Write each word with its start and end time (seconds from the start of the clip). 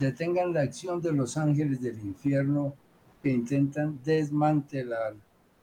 detengan 0.00 0.54
la 0.54 0.62
acción 0.62 1.02
de 1.02 1.12
los 1.12 1.36
ángeles 1.36 1.82
del 1.82 2.00
infierno 2.00 2.74
que 3.22 3.30
intentan 3.30 4.00
desmantelar 4.02 5.14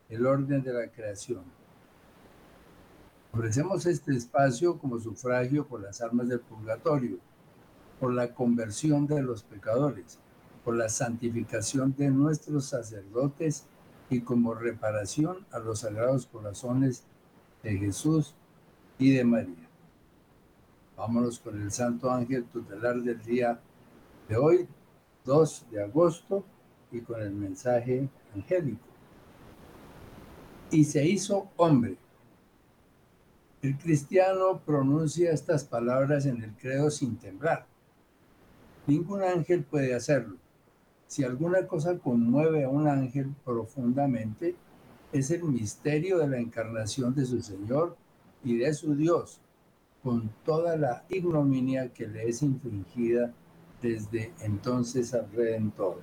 el 0.10 0.28
orden 0.28 0.62
de 0.62 0.74
la 0.74 0.88
creación. 0.90 1.42
Ofrecemos 3.34 3.88
este 3.88 4.16
espacio 4.16 4.78
como 4.78 5.00
sufragio 5.00 5.66
por 5.66 5.82
las 5.82 6.02
almas 6.02 6.30
del 6.30 6.40
purgatorio, 6.40 7.18
por 8.00 8.14
la 8.14 8.36
conversión 8.36 9.08
de 9.08 9.24
los 9.24 9.42
pecadores, 9.42 10.20
por 10.64 10.76
la 10.76 10.88
santificación 10.88 11.96
de 11.98 12.12
nuestros 12.12 12.66
sacerdotes 12.66 13.66
y 14.12 14.22
como 14.22 14.54
reparación 14.54 15.48
a 15.52 15.58
los 15.58 15.80
sagrados 15.80 16.28
corazones 16.28 17.04
de 17.64 17.76
Jesús 17.76 18.36
y 19.00 19.16
de 19.16 19.24
María. 19.24 19.68
Vámonos 20.96 21.40
con 21.40 21.60
el 21.60 21.72
Santo 21.72 22.12
Ángel 22.12 22.46
tutelar 22.46 23.02
del 23.02 23.22
día 23.24 23.60
de 24.28 24.38
hoy, 24.38 24.68
2 25.26 25.68
de 25.72 25.84
agosto, 25.84 26.44
y 26.92 27.02
con 27.02 27.22
el 27.22 27.32
mensaje 27.32 28.08
angélico. 28.34 28.86
Y 30.72 30.84
se 30.84 31.06
hizo 31.06 31.50
hombre. 31.58 31.98
El 33.62 33.78
cristiano 33.78 34.62
pronuncia 34.66 35.32
estas 35.32 35.64
palabras 35.64 36.26
en 36.26 36.44
el 36.44 36.52
credo 36.56 36.90
sin 36.92 37.18
temblar. 37.18 37.66
Ningún 38.86 39.24
ángel 39.24 39.64
puede 39.64 39.94
hacerlo. 39.94 40.38
Si 41.08 41.24
alguna 41.24 41.68
cosa 41.68 41.98
conmueve 41.98 42.64
a 42.64 42.70
un 42.70 42.88
ángel 42.88 43.34
profundamente, 43.44 44.56
es 45.12 45.32
el 45.32 45.44
misterio 45.44 46.20
de 46.20 46.28
la 46.28 46.38
encarnación 46.38 47.16
de 47.16 47.26
su 47.26 47.42
Señor 47.42 47.96
y 48.44 48.58
de 48.58 48.74
su 48.74 48.94
Dios, 48.96 49.40
con 50.04 50.30
toda 50.46 50.76
la 50.76 51.06
ignominia 51.10 51.94
que 51.94 52.08
le 52.08 52.30
es 52.30 52.42
infringida 52.42 53.34
desde 53.82 54.34
entonces 54.42 55.14
al 55.14 55.32
Redentor. 55.32 56.02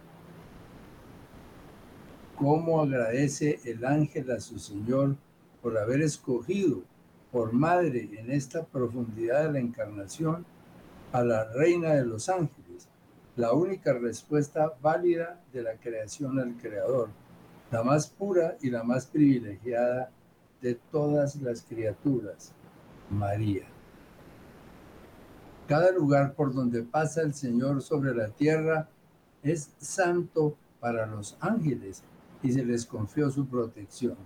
¿Cómo 2.36 2.82
agradece 2.82 3.60
el 3.64 3.84
ángel 3.84 4.30
a 4.30 4.40
su 4.40 4.58
Señor 4.58 5.16
por 5.62 5.78
haber 5.78 6.02
escogido 6.02 6.82
por 7.32 7.52
madre 7.52 8.08
en 8.18 8.30
esta 8.30 8.64
profundidad 8.64 9.44
de 9.44 9.52
la 9.52 9.58
encarnación 9.58 10.44
a 11.12 11.22
la 11.22 11.44
Reina 11.52 11.94
de 11.94 12.04
los 12.04 12.28
Ángeles, 12.28 12.88
la 13.36 13.52
única 13.52 13.92
respuesta 13.92 14.72
válida 14.80 15.40
de 15.52 15.62
la 15.62 15.74
creación 15.74 16.38
al 16.38 16.56
Creador, 16.56 17.08
la 17.70 17.82
más 17.82 18.08
pura 18.08 18.56
y 18.60 18.70
la 18.70 18.82
más 18.82 19.06
privilegiada 19.06 20.10
de 20.60 20.76
todas 20.90 21.36
las 21.36 21.62
criaturas, 21.62 22.52
María. 23.10 23.73
Cada 25.68 25.90
lugar 25.92 26.34
por 26.34 26.52
donde 26.52 26.82
pasa 26.82 27.22
el 27.22 27.32
Señor 27.32 27.80
sobre 27.80 28.14
la 28.14 28.28
tierra 28.28 28.88
es 29.42 29.70
santo 29.78 30.56
para 30.78 31.06
los 31.06 31.38
ángeles 31.40 32.02
y 32.42 32.52
se 32.52 32.64
les 32.64 32.84
confió 32.84 33.30
su 33.30 33.46
protección. 33.46 34.16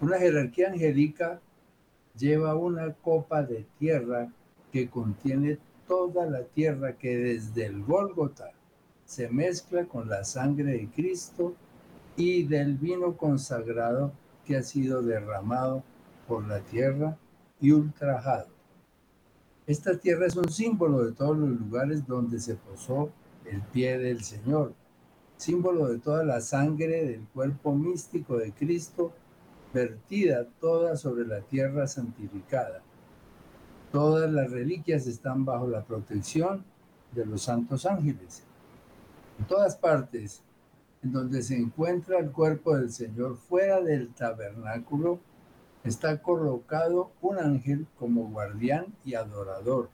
Una 0.00 0.18
jerarquía 0.18 0.70
angélica 0.70 1.40
lleva 2.16 2.56
una 2.56 2.94
copa 2.94 3.42
de 3.42 3.66
tierra 3.78 4.32
que 4.72 4.88
contiene 4.88 5.58
toda 5.86 6.24
la 6.24 6.44
tierra 6.44 6.94
que 6.94 7.18
desde 7.18 7.66
el 7.66 7.84
Gólgota 7.84 8.52
se 9.04 9.28
mezcla 9.28 9.84
con 9.84 10.08
la 10.08 10.24
sangre 10.24 10.72
de 10.72 10.88
Cristo 10.88 11.54
y 12.16 12.44
del 12.44 12.78
vino 12.78 13.18
consagrado 13.18 14.12
que 14.46 14.56
ha 14.56 14.62
sido 14.62 15.02
derramado 15.02 15.82
por 16.26 16.46
la 16.46 16.60
tierra 16.60 17.18
y 17.60 17.72
ultrajado. 17.72 18.53
Esta 19.66 19.96
tierra 19.98 20.26
es 20.26 20.36
un 20.36 20.50
símbolo 20.50 21.04
de 21.04 21.12
todos 21.12 21.38
los 21.38 21.48
lugares 21.48 22.06
donde 22.06 22.38
se 22.38 22.54
posó 22.54 23.10
el 23.46 23.62
pie 23.62 23.98
del 23.98 24.22
Señor, 24.22 24.74
símbolo 25.38 25.88
de 25.88 25.98
toda 25.98 26.22
la 26.22 26.42
sangre 26.42 27.04
del 27.04 27.26
cuerpo 27.28 27.74
místico 27.74 28.36
de 28.36 28.52
Cristo, 28.52 29.12
vertida 29.72 30.46
toda 30.60 30.96
sobre 30.96 31.26
la 31.26 31.40
tierra 31.40 31.86
santificada. 31.86 32.82
Todas 33.90 34.30
las 34.30 34.50
reliquias 34.50 35.06
están 35.06 35.46
bajo 35.46 35.66
la 35.66 35.82
protección 35.84 36.62
de 37.12 37.24
los 37.24 37.42
santos 37.42 37.86
ángeles. 37.86 38.42
En 39.38 39.46
todas 39.46 39.76
partes 39.76 40.42
en 41.02 41.12
donde 41.12 41.42
se 41.42 41.56
encuentra 41.56 42.18
el 42.18 42.32
cuerpo 42.32 42.76
del 42.76 42.90
Señor 42.90 43.36
fuera 43.36 43.80
del 43.80 44.12
tabernáculo, 44.14 45.20
está 45.84 46.22
colocado 46.22 47.12
un 47.20 47.38
ángel 47.38 47.86
como 47.98 48.30
guardián 48.30 48.86
y 49.04 49.14
adorador. 49.14 49.90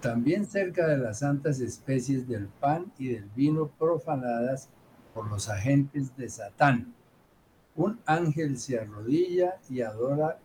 También 0.00 0.46
cerca 0.46 0.86
de 0.86 0.96
las 0.96 1.18
santas 1.20 1.60
especies 1.60 2.26
del 2.26 2.48
pan 2.48 2.92
y 2.98 3.08
del 3.08 3.28
vino 3.36 3.68
profanadas 3.78 4.68
por 5.14 5.28
los 5.28 5.48
agentes 5.48 6.16
de 6.16 6.28
Satán. 6.28 6.94
Un 7.74 8.00
ángel 8.06 8.58
se 8.58 8.78
arrodilla 8.80 9.58
y 9.68 9.82
adora 9.82 10.38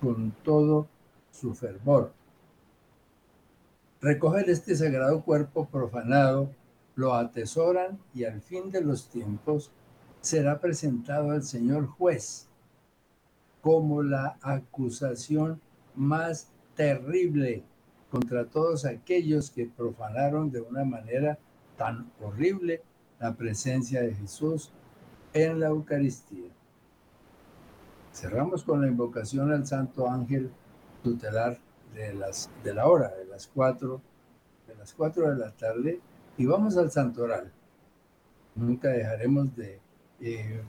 con 0.00 0.32
todo 0.42 0.86
su 1.30 1.54
fervor. 1.54 2.12
Recoger 4.02 4.50
este 4.50 4.76
sagrado 4.76 5.22
cuerpo 5.22 5.66
profanado 5.66 6.50
lo 6.94 7.14
atesoran 7.14 7.98
y 8.12 8.24
al 8.24 8.42
fin 8.42 8.70
de 8.70 8.82
los 8.82 9.08
tiempos 9.08 9.70
será 10.20 10.60
presentado 10.60 11.30
al 11.30 11.42
Señor 11.42 11.86
juez 11.86 12.48
como 13.62 14.02
la 14.02 14.36
acusación 14.42 15.60
más 15.94 16.50
terrible 16.74 17.62
contra 18.10 18.44
todos 18.44 18.84
aquellos 18.84 19.50
que 19.50 19.66
profanaron 19.66 20.50
de 20.50 20.60
una 20.60 20.84
manera 20.84 21.38
tan 21.78 22.10
horrible 22.20 22.82
la 23.20 23.34
presencia 23.34 24.02
de 24.02 24.14
Jesús 24.14 24.70
en 25.32 25.60
la 25.60 25.68
Eucaristía. 25.68 26.50
Cerramos 28.12 28.64
con 28.64 28.82
la 28.82 28.88
invocación 28.88 29.52
al 29.52 29.66
Santo 29.66 30.10
Ángel 30.10 30.50
tutelar 31.02 31.58
de, 31.94 32.12
las, 32.14 32.50
de 32.64 32.74
la 32.74 32.88
hora, 32.88 33.14
de 33.14 33.24
las 33.26 33.46
cuatro, 33.46 34.02
de 34.66 34.74
las 34.74 34.94
de 34.96 35.36
la 35.36 35.52
tarde, 35.52 36.00
y 36.36 36.46
vamos 36.46 36.76
al 36.76 36.90
santoral. 36.90 37.50
Nunca 38.56 38.88
dejaremos 38.88 39.54
de 39.56 39.80
eh, 40.20 40.62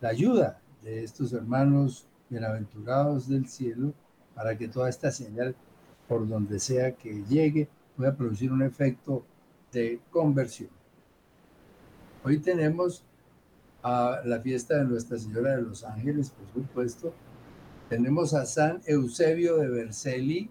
la 0.00 0.08
ayuda 0.08 0.59
de 0.82 1.04
estos 1.04 1.32
hermanos 1.32 2.06
bienaventurados 2.28 3.28
del 3.28 3.46
cielo 3.48 3.92
para 4.34 4.56
que 4.56 4.68
toda 4.68 4.88
esta 4.88 5.10
señal, 5.10 5.54
por 6.08 6.26
donde 6.26 6.58
sea 6.58 6.92
que 6.92 7.24
llegue, 7.24 7.68
pueda 7.96 8.16
producir 8.16 8.52
un 8.52 8.62
efecto 8.62 9.24
de 9.72 10.00
conversión. 10.10 10.70
Hoy 12.24 12.38
tenemos 12.38 13.04
a 13.82 14.20
la 14.24 14.40
fiesta 14.40 14.78
de 14.78 14.84
Nuestra 14.84 15.18
Señora 15.18 15.56
de 15.56 15.62
los 15.62 15.84
Ángeles, 15.84 16.30
por 16.30 16.62
supuesto. 16.62 17.12
Tenemos 17.88 18.34
a 18.34 18.46
San 18.46 18.80
Eusebio 18.86 19.56
de 19.56 19.68
Vercelli, 19.68 20.50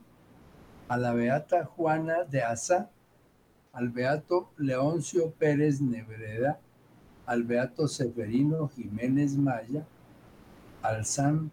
a 0.88 0.98
la 0.98 1.14
Beata 1.14 1.66
Juana 1.66 2.24
de 2.24 2.44
Asa, 2.44 2.90
al 3.72 3.90
beato 3.90 4.52
Leoncio 4.58 5.32
Pérez 5.32 5.80
Nebreda, 5.80 6.60
al 7.26 7.44
beato 7.44 7.88
Seferino 7.88 8.68
Jiménez 8.70 9.38
Maya, 9.38 9.86
al 10.82 11.06
San 11.06 11.52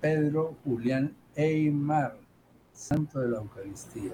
Pedro 0.00 0.56
Julián 0.64 1.14
Eymar, 1.34 2.16
santo 2.72 3.20
de 3.20 3.28
la 3.28 3.38
Eucaristía. 3.38 4.12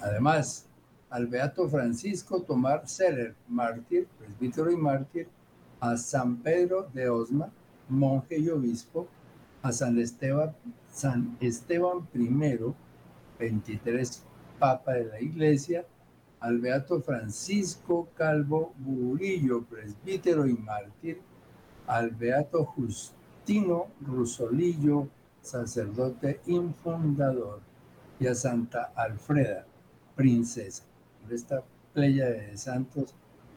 Además, 0.00 0.66
al 1.10 1.26
beato 1.26 1.68
Francisco 1.68 2.42
Tomar 2.42 2.88
Seller, 2.88 3.34
mártir, 3.48 4.08
presbítero 4.18 4.70
y 4.70 4.76
mártir, 4.76 5.28
a 5.80 5.96
San 5.96 6.36
Pedro 6.38 6.88
de 6.94 7.08
Osma, 7.08 7.50
monje 7.88 8.38
y 8.38 8.48
obispo, 8.48 9.06
a 9.62 9.72
San 9.72 9.98
Esteban, 9.98 10.54
San 10.90 11.36
Esteban 11.40 12.08
I, 12.14 12.74
23 13.38 14.22
Papa 14.58 14.92
de 14.92 15.04
la 15.04 15.20
Iglesia, 15.20 15.84
al 16.40 16.58
Beato 16.58 17.00
Francisco 17.00 18.08
Calvo 18.16 18.72
Burillo, 18.78 19.62
presbítero 19.62 20.46
y 20.46 20.54
mártir, 20.54 21.20
al 21.86 22.10
Beato 22.10 22.64
Justino 22.64 23.88
Rusolillo, 24.00 25.08
sacerdote 25.40 26.40
infundador, 26.46 27.60
y 28.20 28.26
a 28.26 28.34
Santa 28.34 28.92
Alfreda, 28.94 29.66
princesa. 30.14 30.84
Por 31.22 31.32
esta 31.32 31.62
playa 31.92 32.26
de 32.26 32.56
santos 32.56 33.14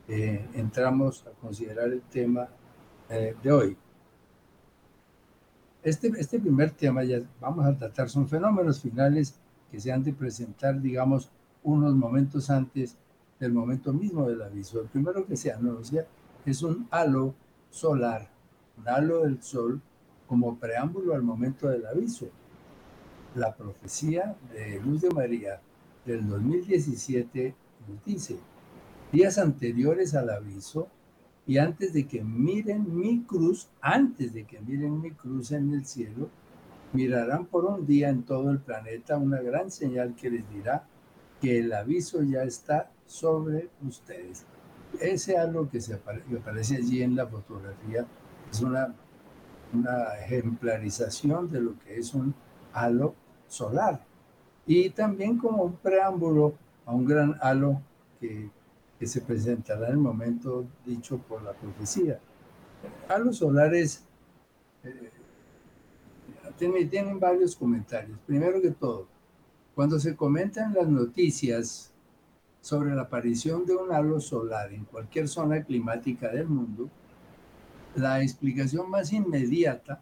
eh, 0.08 0.48
entramos 0.54 1.26
a 1.28 1.32
considerar 1.40 1.90
el 1.90 2.02
tema 2.02 2.48
eh, 3.10 3.36
de 3.42 3.52
hoy. 3.52 3.78
Este, 5.84 6.12
este 6.18 6.40
primer 6.40 6.72
tema 6.72 7.04
ya 7.04 7.22
vamos 7.40 7.66
a 7.66 7.78
tratar 7.78 8.10
son 8.10 8.28
fenómenos 8.28 8.82
finales 8.82 9.36
que 9.72 9.80
se 9.80 9.92
han 9.92 10.04
de 10.04 10.14
presentar, 10.14 10.82
digamos, 10.82 11.30
unos 11.64 11.94
momentos 11.94 12.50
antes 12.50 12.96
del 13.40 13.54
momento 13.54 13.94
mismo 13.94 14.28
del 14.28 14.42
aviso. 14.42 14.82
El 14.82 14.88
primero 14.88 15.26
que 15.26 15.38
se 15.38 15.52
anuncia 15.52 16.08
es 16.46 16.64
un 16.64 16.88
halo 16.90 17.36
solar, 17.76 18.30
un 18.78 19.08
del 19.08 19.44
sol 19.44 19.82
como 20.28 20.58
preámbulo 20.58 21.14
al 21.14 21.24
momento 21.24 21.68
del 21.68 21.86
aviso. 21.86 22.30
La 23.36 23.54
profecía 23.54 24.34
de 24.54 24.80
Luz 24.80 25.02
de 25.02 25.10
María 25.10 25.60
del 26.06 26.26
2017 26.26 27.54
nos 27.90 28.06
dice, 28.06 28.38
días 29.12 29.38
anteriores 29.38 30.16
al 30.16 30.30
aviso 30.30 30.88
y 31.46 31.58
antes 31.58 31.92
de 31.92 32.08
que 32.08 32.24
miren 32.24 32.96
mi 32.96 33.24
cruz, 33.24 33.68
antes 33.82 34.34
de 34.34 34.46
que 34.46 34.62
miren 34.62 35.02
mi 35.02 35.12
cruz 35.12 35.52
en 35.52 35.74
el 35.74 35.86
cielo, 35.86 36.30
mirarán 36.94 37.46
por 37.46 37.66
un 37.66 37.86
día 37.86 38.08
en 38.08 38.24
todo 38.24 38.52
el 38.52 38.60
planeta 38.60 39.18
una 39.18 39.42
gran 39.42 39.70
señal 39.70 40.16
que 40.16 40.30
les 40.30 40.50
dirá 40.50 40.88
que 41.42 41.60
el 41.60 41.74
aviso 41.74 42.24
ya 42.24 42.44
está 42.44 42.90
sobre 43.06 43.68
ustedes. 43.86 44.46
Ese 45.00 45.38
algo 45.38 45.70
que, 45.70 45.82
se 45.82 45.94
aparece 45.94 46.78
allí 46.78 47.02
en 47.02 47.16
la 47.16 47.28
fotografía 47.28 48.06
es 48.50 48.62
una, 48.62 48.94
una 49.74 50.18
ejemplarización 50.20 51.52
de 51.52 51.62
lo 51.62 51.80
que 51.80 51.98
es 51.98 52.14
un 52.14 52.34
halo 52.74 53.14
solar 53.48 54.02
y 54.66 54.90
también 54.90 55.38
como 55.38 55.64
un 55.64 55.76
preámbulo 55.76 56.56
a 56.86 56.94
un 56.94 57.06
gran 57.06 57.38
halo 57.42 57.82
que, 58.20 58.50
que 59.00 59.08
se 59.08 59.22
presentará 59.22 59.88
en 59.88 59.94
el 59.94 60.00
momento 60.00 60.66
dicho 60.86 61.18
por 61.18 61.44
la 61.44 61.54
profecía. 61.54 62.20
Halos 63.10 63.38
solares 63.38 64.04
eh, 64.84 65.12
tienen, 66.58 66.90
tienen 66.90 67.20
varios 67.20 67.56
comentarios. 67.56 68.18
Primero 68.26 68.62
que 68.62 68.72
todo, 68.72 69.08
cuando 69.74 70.00
se 70.00 70.16
comentan 70.16 70.74
las 70.74 70.88
noticias 70.88 71.92
sobre 72.66 72.96
la 72.96 73.04
aparición 73.04 73.64
de 73.64 73.76
un 73.76 73.92
halo 73.92 74.20
solar 74.20 74.74
en 74.74 74.86
cualquier 74.86 75.28
zona 75.28 75.64
climática 75.64 76.30
del 76.30 76.48
mundo, 76.48 76.90
la 77.96 78.24
explicación 78.24 78.90
más 78.90 79.14
inmediata 79.14 80.02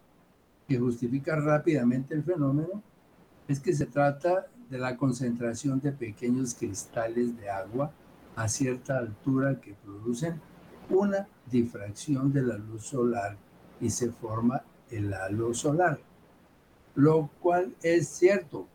que 0.65 0.79
justifica 0.79 1.35
rápidamente 1.35 2.15
el 2.15 2.23
fenómeno 2.23 2.81
es 3.49 3.59
que 3.59 3.73
se 3.73 3.85
trata 3.85 4.47
de 4.69 4.77
la 4.77 4.95
concentración 4.95 5.81
de 5.81 5.91
pequeños 5.91 6.55
cristales 6.55 7.35
de 7.35 7.49
agua 7.49 7.91
a 8.37 8.47
cierta 8.47 8.97
altura 8.97 9.59
que 9.59 9.73
producen 9.83 10.39
una 10.89 11.27
difracción 11.51 12.31
de 12.31 12.43
la 12.43 12.57
luz 12.57 12.85
solar 12.85 13.35
y 13.81 13.89
se 13.89 14.09
forma 14.09 14.63
el 14.89 15.13
halo 15.13 15.53
solar, 15.53 15.99
lo 16.95 17.29
cual 17.41 17.75
es 17.83 18.07
cierto, 18.07 18.69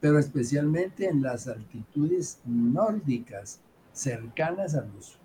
pero 0.00 0.18
especialmente 0.18 1.08
en 1.08 1.22
las 1.22 1.48
altitudes 1.48 2.40
nórdicas 2.44 3.60
cercanas 3.92 4.74
a 4.74 4.82
los 4.82 5.18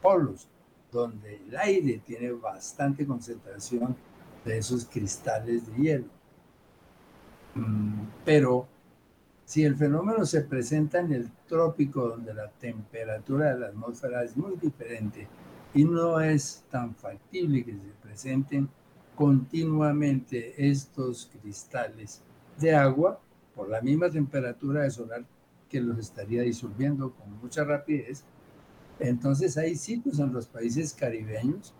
polos, 0.00 0.48
donde 0.90 1.36
el 1.36 1.56
aire 1.56 2.00
tiene 2.04 2.32
bastante 2.32 3.06
concentración 3.06 3.96
de 4.44 4.58
esos 4.58 4.86
cristales 4.86 5.66
de 5.66 5.82
hielo. 5.82 6.08
Mm, 7.54 8.04
pero 8.24 8.66
si 9.44 9.64
el 9.64 9.76
fenómeno 9.76 10.24
se 10.24 10.40
presenta 10.40 11.00
en 11.00 11.12
el 11.12 11.30
trópico, 11.46 12.08
donde 12.08 12.32
la 12.32 12.48
temperatura 12.48 13.52
de 13.52 13.60
la 13.60 13.66
atmósfera 13.68 14.24
es 14.24 14.36
muy 14.36 14.56
diferente 14.56 15.28
y 15.74 15.84
no 15.84 16.20
es 16.20 16.64
tan 16.70 16.94
factible 16.94 17.64
que 17.64 17.72
se 17.72 17.92
presenten 18.02 18.68
continuamente 19.14 20.54
estos 20.56 21.30
cristales 21.40 22.22
de 22.58 22.74
agua 22.74 23.20
por 23.54 23.68
la 23.68 23.80
misma 23.80 24.10
temperatura 24.10 24.82
de 24.82 24.90
solar 24.90 25.24
que 25.68 25.80
los 25.80 25.98
estaría 25.98 26.42
disolviendo 26.42 27.12
con 27.12 27.40
mucha 27.40 27.64
rapidez, 27.64 28.24
entonces 28.98 29.56
hay 29.56 29.76
sitios 29.76 30.18
en 30.18 30.32
los 30.32 30.46
países 30.46 30.92
caribeños 30.92 31.74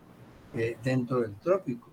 eh, 0.55 0.77
dentro 0.83 1.21
del 1.21 1.35
trópico, 1.37 1.91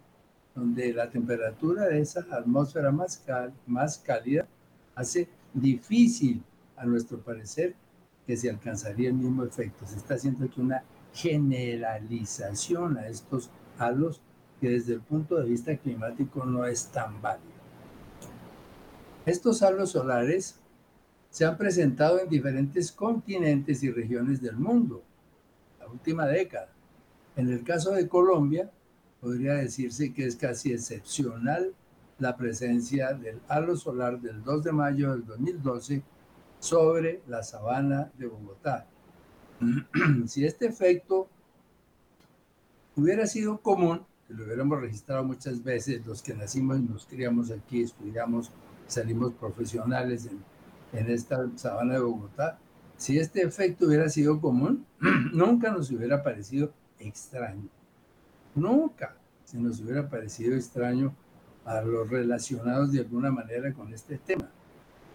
donde 0.55 0.93
la 0.93 1.09
temperatura 1.09 1.85
de 1.85 2.01
esa 2.01 2.25
atmósfera 2.31 2.91
más, 2.91 3.23
más 3.67 3.97
cálida 3.99 4.47
hace 4.95 5.29
difícil, 5.53 6.43
a 6.75 6.85
nuestro 6.85 7.19
parecer, 7.19 7.75
que 8.25 8.35
se 8.35 8.49
alcanzaría 8.49 9.09
el 9.09 9.15
mismo 9.15 9.43
efecto. 9.43 9.85
Se 9.85 9.97
está 9.97 10.15
haciendo 10.15 10.45
aquí 10.45 10.59
una 10.61 10.83
generalización 11.13 12.97
a 12.97 13.07
estos 13.07 13.51
halos 13.77 14.21
que 14.59 14.69
desde 14.69 14.93
el 14.93 15.01
punto 15.01 15.35
de 15.35 15.49
vista 15.49 15.75
climático 15.77 16.45
no 16.45 16.65
es 16.65 16.87
tan 16.87 17.21
válido. 17.21 17.60
Estos 19.25 19.61
halos 19.61 19.91
solares 19.91 20.59
se 21.29 21.45
han 21.45 21.57
presentado 21.57 22.19
en 22.19 22.29
diferentes 22.29 22.91
continentes 22.91 23.83
y 23.83 23.91
regiones 23.91 24.41
del 24.41 24.57
mundo 24.57 25.03
la 25.79 25.87
última 25.87 26.25
década. 26.27 26.69
En 27.35 27.49
el 27.49 27.63
caso 27.63 27.91
de 27.91 28.07
Colombia, 28.07 28.69
podría 29.19 29.53
decirse 29.53 30.13
que 30.13 30.25
es 30.25 30.35
casi 30.35 30.73
excepcional 30.73 31.73
la 32.19 32.35
presencia 32.35 33.13
del 33.13 33.39
halo 33.47 33.75
solar 33.75 34.19
del 34.19 34.43
2 34.43 34.63
de 34.63 34.71
mayo 34.71 35.11
del 35.11 35.25
2012 35.25 36.03
sobre 36.59 37.21
la 37.27 37.41
sabana 37.43 38.11
de 38.17 38.27
Bogotá. 38.27 38.85
si 40.27 40.45
este 40.45 40.67
efecto 40.67 41.27
hubiera 42.95 43.25
sido 43.27 43.59
común, 43.59 44.05
que 44.27 44.33
lo 44.33 44.45
hubiéramos 44.45 44.81
registrado 44.81 45.23
muchas 45.23 45.63
veces, 45.63 46.05
los 46.05 46.21
que 46.21 46.33
nacimos 46.33 46.79
y 46.79 46.83
nos 46.83 47.05
criamos 47.05 47.51
aquí, 47.51 47.81
estudiamos, 47.81 48.51
salimos 48.91 49.33
profesionales 49.33 50.25
en, 50.25 50.39
en 50.99 51.09
esta 51.11 51.47
sabana 51.55 51.95
de 51.95 52.01
Bogotá, 52.01 52.59
si 52.97 53.17
este 53.17 53.41
efecto 53.41 53.87
hubiera 53.87 54.09
sido 54.09 54.39
común, 54.39 54.85
nunca 55.33 55.71
nos 55.71 55.89
hubiera 55.89 56.21
parecido 56.21 56.71
extraño. 56.99 57.67
Nunca 58.53 59.15
se 59.43 59.57
nos 59.57 59.79
hubiera 59.81 60.07
parecido 60.07 60.55
extraño 60.55 61.15
a 61.65 61.81
los 61.81 62.09
relacionados 62.09 62.91
de 62.91 62.99
alguna 62.99 63.31
manera 63.31 63.73
con 63.73 63.93
este 63.93 64.17
tema 64.17 64.49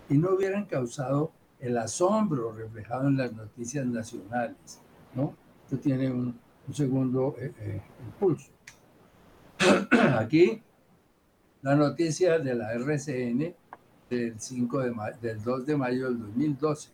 y 0.08 0.18
no 0.18 0.30
hubieran 0.30 0.66
causado 0.66 1.32
el 1.60 1.76
asombro 1.78 2.52
reflejado 2.52 3.08
en 3.08 3.16
las 3.16 3.32
noticias 3.32 3.86
nacionales, 3.86 4.80
¿no? 5.14 5.34
Esto 5.64 5.78
tiene 5.78 6.10
un, 6.10 6.38
segundo 6.72 7.36
eh, 7.38 7.52
eh, 7.60 7.82
impulso. 8.04 8.50
Aquí, 10.18 10.62
la 11.62 11.76
noticia 11.76 12.38
de 12.38 12.54
la 12.54 12.72
RCN 12.74 13.54
del, 14.10 14.40
5 14.40 14.78
de 14.80 14.94
del 15.20 15.42
2 15.42 15.66
de 15.66 15.76
mayo 15.76 16.06
del 16.06 16.18
2012. 16.20 16.90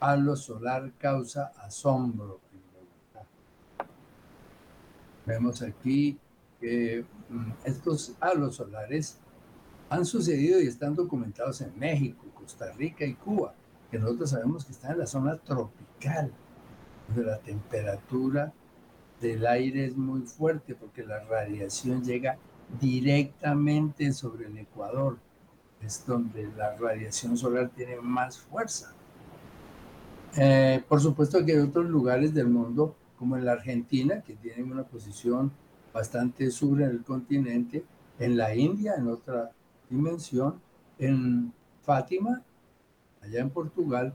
Halo 0.00 0.36
solar 0.36 0.92
causa 0.98 1.52
asombro. 1.56 2.40
Vemos 5.26 5.62
aquí 5.62 6.18
Mm, 6.64 7.50
estos 7.64 8.14
halos 8.20 8.56
solares 8.56 9.18
han 9.90 10.04
sucedido 10.04 10.60
y 10.60 10.66
están 10.66 10.94
documentados 10.94 11.60
en 11.60 11.78
México, 11.78 12.24
Costa 12.34 12.72
Rica 12.72 13.04
y 13.04 13.14
Cuba, 13.14 13.54
que 13.90 13.98
nosotros 13.98 14.30
sabemos 14.30 14.64
que 14.64 14.72
están 14.72 14.92
en 14.92 14.98
la 15.00 15.06
zona 15.06 15.36
tropical, 15.36 16.32
donde 17.08 17.30
la 17.30 17.38
temperatura 17.38 18.52
del 19.20 19.46
aire 19.46 19.86
es 19.86 19.96
muy 19.96 20.22
fuerte 20.22 20.74
porque 20.74 21.04
la 21.04 21.20
radiación 21.24 22.02
llega 22.02 22.38
directamente 22.80 24.12
sobre 24.12 24.46
el 24.46 24.56
Ecuador, 24.56 25.18
es 25.84 26.04
donde 26.06 26.48
la 26.56 26.76
radiación 26.76 27.36
solar 27.36 27.70
tiene 27.74 27.96
más 27.96 28.38
fuerza. 28.38 28.92
Eh, 30.36 30.82
por 30.88 31.00
supuesto 31.00 31.44
que 31.44 31.52
hay 31.52 31.58
otros 31.58 31.86
lugares 31.86 32.34
del 32.34 32.48
mundo, 32.48 32.96
como 33.18 33.36
en 33.36 33.44
la 33.44 33.52
Argentina, 33.52 34.22
que 34.22 34.34
tienen 34.34 34.70
una 34.70 34.84
posición 34.84 35.52
bastante 35.92 36.50
sur 36.50 36.82
en 36.82 36.90
el 36.90 37.04
continente, 37.04 37.84
en 38.18 38.36
la 38.36 38.54
India, 38.54 38.94
en 38.96 39.08
otra 39.08 39.52
dimensión, 39.88 40.60
en 40.98 41.52
Fátima, 41.82 42.42
allá 43.22 43.40
en 43.40 43.50
Portugal. 43.50 44.12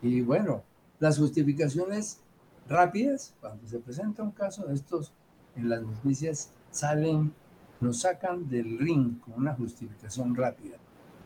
Y 0.00 0.22
bueno, 0.22 0.62
las 1.00 1.18
justificaciones 1.18 2.20
rápidas, 2.68 3.34
cuando 3.40 3.66
se 3.66 3.78
presenta 3.78 4.22
un 4.22 4.30
caso 4.30 4.66
de 4.66 4.74
estos 4.74 5.12
en 5.56 5.68
las 5.68 5.82
noticias, 5.82 6.50
salen, 6.70 7.32
nos 7.80 8.00
sacan 8.00 8.48
del 8.48 8.78
ring 8.78 9.18
con 9.20 9.34
una 9.34 9.54
justificación 9.54 10.34
rápida 10.34 10.78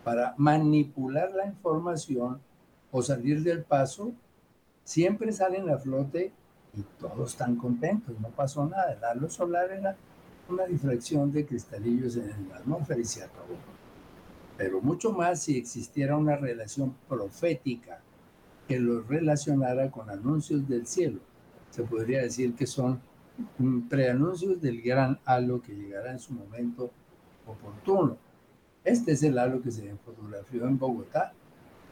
para 0.05 0.35
manipular 0.37 1.33
la 1.33 1.47
información 1.47 2.41
o 2.91 3.03
salir 3.03 3.43
del 3.43 3.63
paso, 3.63 4.13
siempre 4.85 5.33
salen 5.33 5.71
a 5.71 5.79
flote 5.79 6.33
y 6.75 6.83
todos 6.99 7.33
están 7.33 7.57
contentos, 7.57 8.19
no 8.21 8.29
pasó 8.29 8.67
nada. 8.67 8.93
El 8.93 9.05
halo 9.05 9.29
solar 9.29 9.71
era 9.71 9.97
una 10.49 10.65
difracción 10.67 11.31
de 11.31 11.47
cristalillos 11.47 12.17
en 12.17 12.49
la 12.49 12.57
atmósfera 12.57 13.01
y 13.01 13.05
se 13.05 13.27
Pero 14.57 14.81
mucho 14.81 15.13
más 15.13 15.43
si 15.43 15.57
existiera 15.57 16.17
una 16.17 16.37
relación 16.37 16.95
profética 17.09 18.01
que 18.67 18.79
los 18.79 19.07
relacionara 19.07 19.91
con 19.91 20.11
anuncios 20.11 20.69
del 20.69 20.87
cielo. 20.87 21.21
Se 21.71 21.83
podría 21.83 22.23
decir 22.23 22.55
que 22.55 22.67
son 22.67 23.01
preanuncios 23.89 24.61
del 24.61 24.83
gran 24.83 25.19
halo 25.25 25.63
que 25.63 25.75
llegará 25.75 26.13
en 26.13 26.19
su 26.19 26.33
momento 26.33 26.91
oportuno. 27.47 28.17
Este 28.85 29.13
es 29.13 29.23
el 29.23 29.39
halo 29.39 29.63
que 29.63 29.71
se 29.71 29.95
fotografió 29.97 30.67
en 30.67 30.79
Bogotá. 30.79 31.33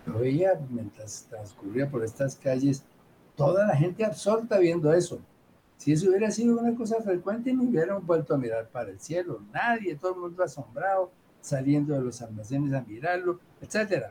Lo 0.07 0.21
veía 0.21 0.61
mientras 0.71 1.27
transcurría 1.29 1.91
por 1.91 2.05
estas 2.05 2.37
calles, 2.37 2.83
toda 3.37 3.67
la 3.67 3.77
gente 3.77 4.05
absorta 4.05 4.59
viendo 4.59 4.93
eso. 4.93 5.21
Si 5.77 5.93
eso 5.93 6.11
hubiera 6.11 6.31
sido 6.31 6.59
una 6.59 6.75
cosa 6.75 7.01
frecuente, 7.01 7.53
no 7.55 7.63
hubieran 7.63 8.07
vuelto 8.07 8.35
a 8.35 8.39
mirar 8.39 8.69
para 8.69 8.91
el 8.91 9.01
cielo. 9.01 9.41
Nadie, 9.53 9.95
todo 9.97 10.15
el 10.15 10.21
mundo 10.21 10.43
asombrado, 10.43 11.11
saliendo 11.41 11.95
de 11.95 12.03
los 12.03 12.21
almacenes 12.21 12.75
a 12.75 12.83
mirarlo, 12.83 13.41
etc. 13.61 14.09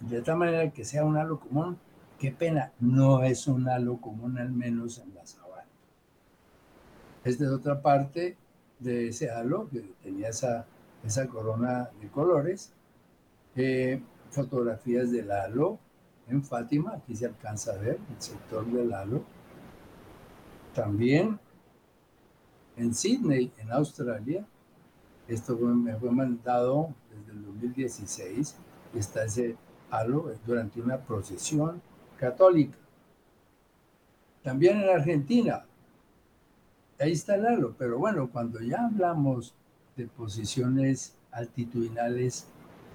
de 0.00 0.22
tal 0.22 0.36
manera 0.36 0.70
que 0.72 0.84
sea 0.84 1.04
un 1.04 1.16
halo 1.16 1.38
común, 1.38 1.78
qué 2.18 2.32
pena, 2.32 2.72
no 2.80 3.22
es 3.22 3.46
un 3.46 3.68
halo 3.68 3.98
común, 3.98 4.38
al 4.38 4.50
menos 4.50 4.98
en 4.98 5.14
la 5.14 5.24
sabana. 5.26 5.68
Esta 7.24 7.44
es 7.44 7.50
otra 7.50 7.80
parte 7.80 8.36
de 8.78 9.08
ese 9.08 9.30
halo 9.30 9.68
que 9.70 9.80
tenía 10.02 10.28
esa, 10.30 10.66
esa 11.06 11.26
corona 11.28 11.90
de 12.00 12.08
colores. 12.08 12.72
Eh, 13.54 14.00
fotografías 14.30 15.10
del 15.10 15.30
halo 15.30 15.78
en 16.28 16.42
Fátima, 16.42 16.94
aquí 16.94 17.14
se 17.14 17.26
alcanza 17.26 17.72
a 17.72 17.78
ver 17.78 17.98
el 18.14 18.20
sector 18.20 18.66
del 18.66 18.92
halo 18.92 19.22
también 20.76 21.40
en 22.76 22.94
Sydney, 22.94 23.50
en 23.56 23.72
Australia, 23.72 24.44
esto 25.26 25.56
me 25.56 25.96
fue 25.96 26.10
mandado 26.10 26.94
desde 27.10 27.32
el 27.32 27.46
2016, 27.46 28.56
está 28.94 29.24
ese 29.24 29.56
halo 29.90 30.34
durante 30.44 30.82
una 30.82 30.98
procesión 30.98 31.80
católica. 32.18 32.76
También 34.42 34.82
en 34.82 34.90
Argentina, 34.90 35.64
ahí 37.00 37.12
está 37.12 37.36
el 37.36 37.46
halo, 37.46 37.74
pero 37.78 37.98
bueno, 37.98 38.28
cuando 38.30 38.60
ya 38.60 38.84
hablamos 38.84 39.54
de 39.96 40.06
posiciones 40.06 41.14
altitudinales 41.32 42.46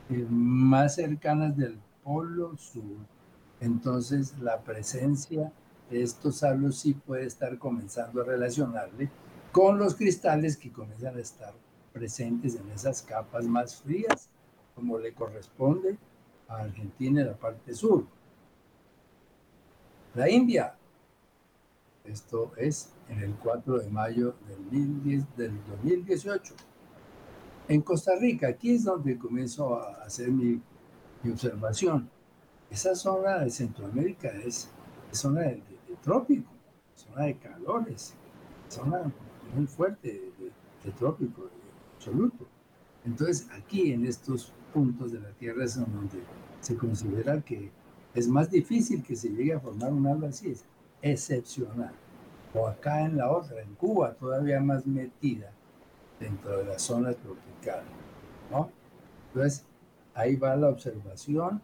eh, 0.10 0.26
más 0.30 0.96
cercanas 0.96 1.58
del 1.58 1.80
polo 2.04 2.58
sur, 2.58 2.98
entonces 3.60 4.38
la 4.40 4.62
presencia 4.62 5.52
estos 5.92 6.44
halos 6.44 6.78
sí 6.78 6.94
puede 6.94 7.26
estar 7.26 7.58
comenzando 7.58 8.22
a 8.22 8.26
relacionarle 8.26 9.10
con 9.52 9.78
los 9.78 9.96
cristales 9.96 10.56
que 10.56 10.72
comienzan 10.72 11.18
a 11.18 11.20
estar 11.20 11.54
presentes 11.92 12.56
en 12.56 12.70
esas 12.72 13.02
capas 13.02 13.46
más 13.46 13.76
frías, 13.76 14.30
como 14.76 14.98
le 14.98 15.14
corresponde 15.14 15.98
a 16.48 16.60
Argentina 16.60 17.22
en 17.22 17.28
la 17.28 17.36
parte 17.36 17.76
sur. 17.76 18.06
La 20.16 20.30
India, 20.30 20.76
esto 22.06 22.54
es 22.56 22.94
en 23.10 23.20
el 23.20 23.34
4 23.36 23.80
de 23.80 23.90
mayo 23.90 24.36
del 24.48 25.60
2018. 25.68 26.56
En 27.68 27.82
Costa 27.82 28.16
Rica, 28.20 28.50
aquí 28.50 28.72
es 28.76 28.84
donde 28.84 29.18
comienzo 29.18 29.76
a 29.76 30.04
hacer 30.04 30.30
mi, 30.30 30.62
mi 31.24 31.32
observación. 31.32 32.10
Esa 32.70 32.96
zona 32.96 33.40
de 33.40 33.50
Centroamérica 33.50 34.30
es, 34.30 34.70
es 35.12 35.18
zona 35.18 35.42
de, 35.42 35.62
trópico, 36.02 36.52
zona 36.96 37.26
de 37.26 37.38
calores, 37.38 38.16
zona 38.68 39.12
muy 39.56 39.68
fuerte 39.68 40.32
de, 40.84 40.92
trópico, 40.92 41.50
absoluto. 41.96 42.48
Entonces, 43.06 43.48
aquí 43.52 43.92
en 43.94 44.06
estos 44.06 44.52
puntos 44.74 45.12
de 45.12 45.20
la 45.20 45.32
Tierra 45.32 45.64
es 45.64 45.76
donde 45.76 46.24
se 46.60 46.76
considera 46.76 47.42
que 47.42 47.72
es 48.16 48.28
más 48.28 48.50
difícil 48.50 49.04
que 49.04 49.16
se 49.16 49.30
llegue 49.30 49.54
a 49.54 49.60
formar 49.60 49.94
un 49.94 50.08
algo 50.08 50.28
así, 50.28 50.52
es 50.52 50.66
excepcional. 51.02 51.94
O 52.54 52.68
acá 52.68 53.06
en 53.06 53.18
la 53.18 53.32
otra, 53.32 53.62
en 53.62 53.76
Cuba, 53.76 54.14
todavía 54.14 54.60
más 54.60 54.86
metida 54.86 55.54
dentro 56.22 56.58
de 56.58 56.66
la 56.66 56.80
zona 56.80 57.14
tropical. 57.14 57.84
¿no? 58.52 58.70
Entonces, 59.28 59.66
ahí 60.14 60.36
va 60.36 60.56
la 60.56 60.70
observación 60.70 61.62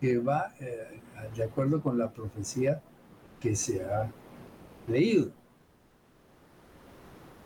que 0.00 0.18
va 0.18 0.54
eh, 0.60 1.00
de 1.34 1.44
acuerdo 1.44 1.80
con 1.82 1.98
la 1.98 2.12
profecía 2.12 2.82
que 3.40 3.56
se 3.56 3.82
ha 3.82 4.10
leído. 4.86 5.30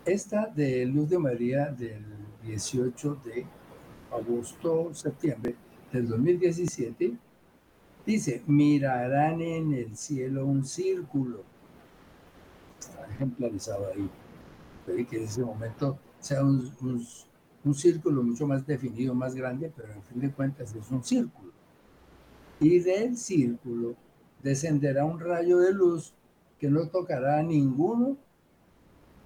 Esta 0.04 0.46
de 0.46 0.84
Luz 0.86 1.10
de 1.10 1.18
María 1.18 1.66
del 1.66 2.04
18 2.42 3.20
de 3.24 3.46
agosto, 4.10 4.92
septiembre 4.94 5.54
del 5.92 6.08
2017, 6.08 7.16
dice, 8.06 8.42
mirarán 8.46 9.40
en 9.42 9.72
el 9.74 9.96
cielo 9.96 10.46
un 10.46 10.64
círculo. 10.64 11.42
Está 12.78 13.06
ejemplarizado 13.06 13.86
ahí. 13.92 14.08
Puede 14.86 15.06
que 15.06 15.18
en 15.18 15.24
ese 15.24 15.42
momento 15.42 15.98
sea 16.28 16.44
un, 16.44 16.70
un 17.64 17.74
círculo 17.74 18.22
mucho 18.22 18.46
más 18.46 18.66
definido, 18.66 19.14
más 19.14 19.34
grande, 19.34 19.72
pero 19.74 19.92
en 19.92 20.02
fin 20.02 20.20
de 20.20 20.30
cuentas 20.30 20.74
es 20.74 20.90
un 20.90 21.02
círculo. 21.02 21.52
Y 22.60 22.80
del 22.80 23.16
círculo 23.16 23.96
descenderá 24.42 25.04
un 25.04 25.18
rayo 25.20 25.58
de 25.58 25.72
luz 25.72 26.12
que 26.58 26.68
no 26.68 26.88
tocará 26.88 27.38
a 27.38 27.42
ninguno, 27.42 28.16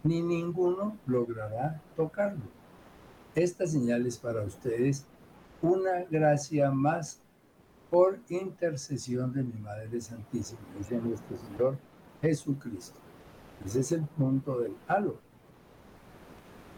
ni 0.04 0.23
ninguno 0.23 0.97
logrará 1.06 1.80
tocarlo. 1.97 2.44
Esta 3.35 3.66
señal 3.66 4.06
es 4.06 4.18
para 4.18 4.42
ustedes 4.42 5.04
una 5.61 6.04
gracia 6.11 6.71
más 6.71 7.21
por 7.90 8.21
intercesión 8.28 9.32
de 9.32 9.42
mi 9.42 9.59
Madre 9.61 10.00
Santísima, 10.00 10.61
dice 10.78 10.99
nuestro 10.99 11.37
Señor 11.37 11.78
Jesucristo. 12.21 12.99
Ese 13.64 13.80
es 13.80 13.92
el 13.92 14.02
punto 14.02 14.61
del 14.61 14.75
halo. 14.87 15.32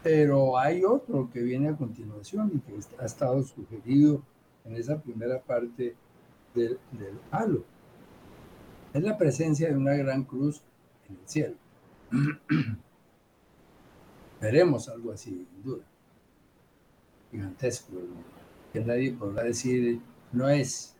Pero 0.04 0.58
hay 0.58 0.84
otro 0.84 1.30
que 1.32 1.40
viene 1.40 1.70
a 1.70 1.76
continuación 1.76 2.52
y 2.54 2.60
que 2.60 2.78
ha 3.00 3.06
estado 3.06 3.42
sugerido 3.42 4.22
en 4.64 4.76
esa 4.76 5.00
primera 5.00 5.40
parte 5.42 5.96
del, 6.54 6.78
halo 7.30 7.64
es 8.92 9.02
la 9.02 9.16
presencia 9.18 9.68
de 9.68 9.76
una 9.76 9.94
gran 9.94 10.24
cruz 10.24 10.62
en 11.08 11.16
el 11.16 11.28
cielo. 11.28 11.56
Veremos 14.40 14.88
algo 14.88 15.10
así, 15.10 15.30
sin 15.50 15.62
duda. 15.64 15.84
Gigantesco, 17.32 17.92
que 18.72 18.80
nadie 18.80 19.12
podrá 19.12 19.42
decir 19.42 20.00
no 20.30 20.48
es, 20.48 20.94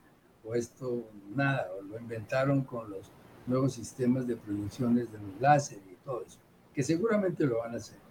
o 0.45 0.55
esto 0.55 1.05
nada, 1.37 1.69
o 1.79 1.83
lo 1.83 2.01
inventaron 2.01 2.65
con 2.65 2.91
los 2.91 3.13
nuevos 3.47 3.75
sistemas 3.75 4.27
de 4.27 4.37
proyecciones 4.37 5.13
de 5.13 5.19
los 5.19 5.41
láser 5.41 5.79
y 5.93 5.95
todo 6.05 6.23
eso, 6.27 6.39
que 6.73 6.83
seguramente 6.83 7.47
lo 7.47 7.59
van 7.59 7.75
a 7.75 7.77
hacer. 7.77 8.04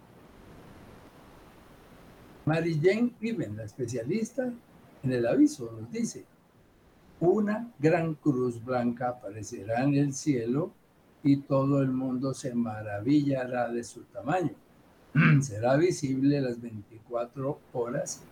Mary 2.46 2.78
Jane 2.82 3.12
Riven, 3.20 3.56
la 3.56 3.64
especialista 3.64 4.52
en 5.02 5.12
el 5.12 5.26
aviso, 5.26 5.72
nos 5.72 5.90
dice, 5.90 6.24
una 7.20 7.72
gran 7.78 8.14
cruz 8.14 8.62
blanca 8.62 9.08
aparecerá 9.08 9.84
en 9.84 9.94
el 9.94 10.12
cielo 10.12 10.72
y 11.22 11.38
todo 11.38 11.80
el 11.80 11.90
mundo 11.90 12.34
se 12.34 12.54
maravillará 12.54 13.70
de 13.70 13.82
su 13.82 14.02
tamaño. 14.04 14.52
Será 15.40 15.76
visible 15.76 16.40
las 16.40 16.60
24 16.60 17.58
horas 17.72 18.22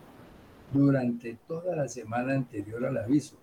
durante 0.72 1.38
toda 1.46 1.74
la 1.74 1.88
semana 1.88 2.34
anterior 2.34 2.84
al 2.84 2.98
aviso. 2.98 3.36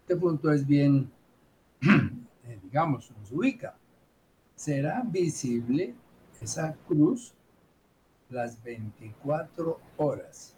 Este 0.00 0.16
punto 0.16 0.50
es 0.50 0.66
bien, 0.66 1.10
eh, 1.82 2.58
digamos, 2.64 3.12
nos 3.16 3.30
ubica. 3.30 3.76
Será 4.56 5.02
visible 5.06 5.94
esa 6.40 6.74
cruz 6.88 7.35
las 8.30 8.62
24 8.62 9.78
horas 9.96 10.54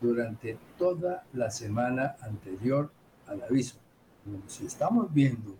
durante 0.00 0.58
toda 0.78 1.24
la 1.32 1.50
semana 1.50 2.16
anterior 2.20 2.90
al 3.26 3.42
aviso. 3.42 3.76
si 4.46 4.66
estamos 4.66 5.12
viendo 5.12 5.56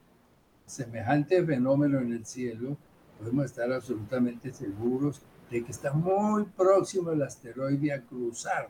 semejante 0.67 1.45
fenómeno 1.45 2.01
en 2.01 2.13
el 2.13 2.27
cielo, 2.27 2.77
podemos 3.19 3.47
estar 3.47 3.73
absolutamente 3.73 4.53
seguros 4.53 5.23
de 5.51 5.65
que 5.65 5.71
está 5.71 5.93
muy 5.93 6.45
próximo 6.45 7.13
el 7.13 7.23
asteroide 7.23 7.93
a 7.93 8.03
cruzar 8.03 8.69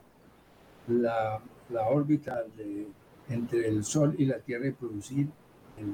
la, 0.86 1.40
la 1.70 1.88
órbita 1.88 2.44
entre 3.28 3.68
el 3.68 3.82
Sol 3.84 4.14
y 4.18 4.26
la 4.26 4.38
Tierra 4.38 4.68
y 4.68 4.72
producir 4.72 5.28
el 5.78 5.86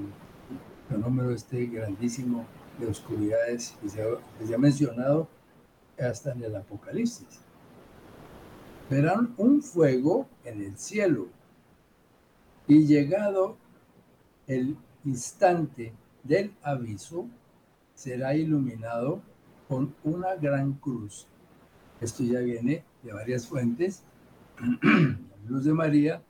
fenómeno 0.89 1.31
este 1.31 1.67
grandísimo 1.67 2.45
de 2.79 2.87
oscuridades 2.89 3.77
que 3.81 3.89
se, 3.89 4.05
que 4.39 4.47
se 4.47 4.55
ha 4.55 4.59
mencionado 4.59 5.29
hasta 6.05 6.33
en 6.33 6.43
el 6.45 6.57
Apocalipsis. 6.57 7.41
Verán 8.91 9.35
un 9.39 9.63
fuego 9.63 10.29
en 10.45 10.63
el 10.63 10.77
cielo 10.77 11.29
y 12.67 12.87
llegado 12.87 13.57
el 14.47 14.77
instante 15.05 15.93
del 16.23 16.55
aviso, 16.63 17.27
será 17.95 18.35
iluminado 18.35 19.23
con 19.69 19.95
una 20.05 20.35
gran 20.37 20.75
cruz. 20.75 21.27
Esto 22.01 22.23
ya 22.23 22.41
viene 22.41 22.85
de 23.03 23.13
varias 23.13 23.47
fuentes. 23.47 24.03
Luz 25.49 25.65
de 25.65 25.73
María, 25.73 26.23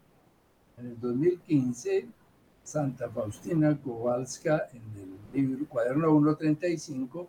en 0.79 0.87
el 0.87 1.00
2015, 1.00 2.09
Santa 2.62 3.11
Faustina 3.11 3.76
Kowalska 3.83 4.69
en 4.73 4.83
el 4.97 5.19
libro 5.33 5.67
Cuaderno 5.69 6.11
135 6.11 7.29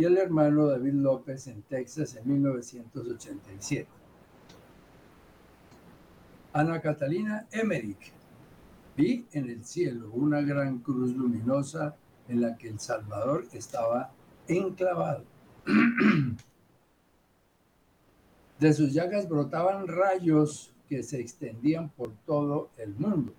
y 0.00 0.04
el 0.04 0.16
hermano 0.16 0.66
David 0.66 0.94
López 0.94 1.46
en 1.46 1.60
Texas 1.60 2.16
en 2.16 2.26
1987. 2.26 3.86
Ana 6.54 6.80
Catalina 6.80 7.46
Emmerich. 7.52 8.10
Vi 8.96 9.26
en 9.32 9.50
el 9.50 9.62
cielo 9.62 10.10
una 10.12 10.40
gran 10.40 10.78
cruz 10.78 11.14
luminosa 11.14 11.96
en 12.28 12.40
la 12.40 12.56
que 12.56 12.68
el 12.70 12.80
Salvador 12.80 13.46
estaba 13.52 14.10
enclavado. 14.48 15.24
De 18.58 18.72
sus 18.72 18.94
llagas 18.94 19.28
brotaban 19.28 19.86
rayos 19.86 20.72
que 20.88 21.02
se 21.02 21.20
extendían 21.20 21.90
por 21.90 22.12
todo 22.24 22.70
el 22.78 22.94
mundo. 22.94 23.34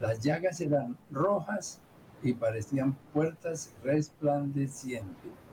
Las 0.00 0.20
llagas 0.20 0.62
eran 0.62 0.96
rojas 1.10 1.78
y 2.22 2.32
parecían 2.32 2.96
puertas 3.12 3.74
resplandecientes. 3.82 5.43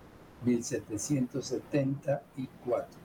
1774. 0.44 3.02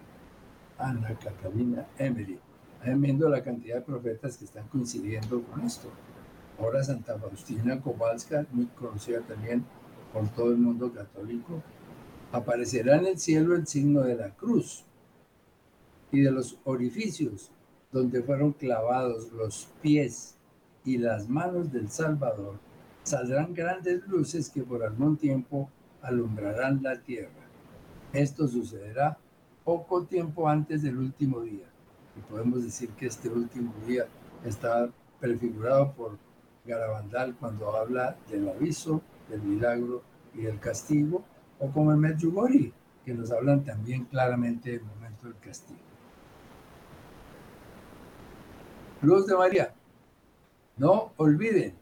Ana 0.79 1.19
Catalina 1.19 1.87
Emery. 1.99 2.39
viendo 2.85 3.29
la 3.29 3.43
cantidad 3.43 3.77
de 3.77 3.83
profetas 3.83 4.37
que 4.37 4.45
están 4.45 4.69
coincidiendo 4.69 5.43
con 5.43 5.63
esto. 5.63 5.89
Ahora 6.59 6.85
Santa 6.85 7.19
Faustina 7.19 7.81
Kowalska, 7.81 8.47
muy 8.53 8.67
conocida 8.67 9.21
también 9.21 9.65
por 10.13 10.29
todo 10.29 10.53
el 10.53 10.59
mundo 10.59 10.93
católico, 10.93 11.63
aparecerá 12.33 12.97
en 12.97 13.07
el 13.07 13.19
cielo 13.19 13.55
el 13.55 13.67
signo 13.67 14.03
de 14.03 14.17
la 14.17 14.31
cruz 14.31 14.85
y 16.13 16.21
de 16.21 16.31
los 16.31 16.59
orificios 16.65 17.51
donde 17.93 18.23
fueron 18.23 18.53
clavados 18.53 19.33
los 19.33 19.69
pies 19.83 20.37
y 20.85 20.99
las 20.99 21.29
manos 21.29 21.73
del 21.73 21.91
Salvador, 21.91 22.59
saldrán 23.03 23.55
grandes 23.55 24.07
luces 24.07 24.51
que 24.51 24.63
por 24.63 24.85
algún 24.85 25.17
tiempo 25.17 25.71
alumbrarán 26.07 26.83
la 26.83 27.01
tierra. 27.01 27.31
Esto 28.13 28.47
sucederá 28.47 29.19
poco 29.65 30.05
tiempo 30.05 30.49
antes 30.49 30.83
del 30.83 30.97
último 30.99 31.41
día. 31.41 31.67
Y 32.17 32.21
podemos 32.31 32.63
decir 32.63 32.91
que 32.91 33.07
este 33.07 33.29
último 33.29 33.75
día 33.87 34.07
está 34.45 34.89
prefigurado 35.21 35.93
por 35.93 36.19
Garabandal 36.65 37.35
cuando 37.39 37.77
habla 37.77 38.17
del 38.31 38.49
aviso, 38.49 39.03
del 39.29 39.43
milagro 39.43 40.03
y 40.35 40.43
del 40.43 40.61
castigo, 40.61 41.25
o 41.59 41.71
como 41.71 41.93
en 41.93 41.99
Medjugorje, 41.99 42.73
que 43.05 43.15
nos 43.15 43.31
hablan 43.33 43.65
también 43.65 44.05
claramente 44.05 44.71
del 44.71 44.85
momento 44.85 45.27
del 45.27 45.39
castigo. 45.39 45.81
Luz 49.03 49.27
de 49.27 49.37
María. 49.37 49.75
No 50.77 51.13
olviden 51.17 51.75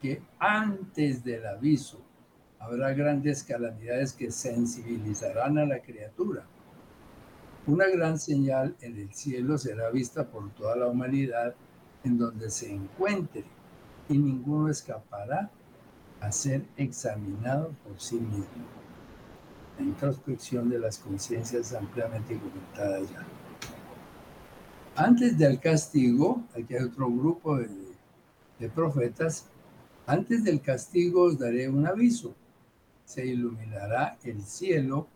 que 0.00 0.22
antes 0.38 1.22
del 1.24 1.46
aviso 1.46 2.00
habrá 2.60 2.92
grandes 2.92 3.42
calamidades 3.42 4.12
que 4.12 4.30
sensibilizarán 4.30 5.58
a 5.58 5.64
la 5.64 5.80
criatura. 5.80 6.44
Una 7.66 7.86
gran 7.88 8.18
señal 8.18 8.76
en 8.80 8.96
el 8.98 9.12
cielo 9.12 9.58
será 9.58 9.90
vista 9.90 10.28
por 10.28 10.50
toda 10.50 10.76
la 10.76 10.86
humanidad 10.86 11.54
en 12.04 12.18
donde 12.18 12.50
se 12.50 12.72
encuentre 12.72 13.44
y 14.08 14.18
ninguno 14.18 14.68
escapará 14.68 15.50
a 16.20 16.30
ser 16.30 16.64
examinado 16.76 17.72
por 17.84 17.98
sí 17.98 18.16
mismo. 18.16 18.64
La 19.78 19.84
introspección 19.84 20.68
de 20.68 20.78
las 20.78 20.98
conciencias 20.98 21.72
ampliamente 21.72 22.38
comentada 22.38 23.00
ya. 23.00 23.26
Antes 24.96 25.38
del 25.38 25.58
castigo, 25.60 26.42
aquí 26.54 26.74
hay 26.74 26.84
otro 26.84 27.10
grupo 27.10 27.56
de, 27.56 27.68
de 28.58 28.68
profetas, 28.68 29.46
antes 30.06 30.44
del 30.44 30.60
castigo 30.60 31.22
os 31.22 31.38
daré 31.38 31.68
un 31.68 31.86
aviso. 31.86 32.34
Se 33.10 33.26
iluminará 33.26 34.18
el 34.22 34.40
cielo 34.44 35.08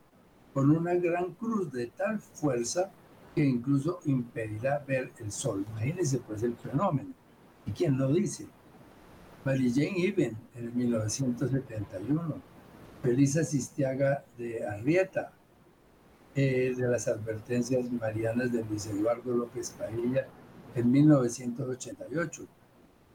con 0.52 0.72
una 0.72 0.94
gran 0.94 1.34
cruz 1.34 1.70
de 1.70 1.86
tal 1.86 2.18
fuerza 2.18 2.90
que 3.36 3.44
incluso 3.44 4.00
impedirá 4.04 4.80
ver 4.80 5.12
el 5.20 5.30
sol. 5.30 5.64
Imagínense 5.70 6.18
pues 6.18 6.42
el 6.42 6.56
fenómeno. 6.56 7.10
¿Y 7.64 7.70
quién 7.70 7.96
lo 7.96 8.12
dice? 8.12 8.48
Mary 9.44 9.72
Jane 9.72 10.08
Even 10.08 10.36
en 10.56 10.76
1971. 10.76 12.42
Felisa 13.00 13.44
Sistiaga 13.44 14.24
de 14.36 14.66
Arrieta, 14.66 15.32
eh, 16.34 16.74
de 16.76 16.88
las 16.88 17.06
advertencias 17.06 17.92
marianas 17.92 18.50
de 18.50 18.64
Luis 18.64 18.86
Eduardo 18.86 19.36
López 19.36 19.70
Padilla 19.70 20.26
en 20.74 20.90
1988. 20.90 22.44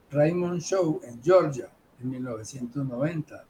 Raymond 0.10 0.62
Shaw 0.62 1.02
en 1.04 1.22
Georgia 1.22 1.70
en 2.00 2.12
1990. 2.12 3.46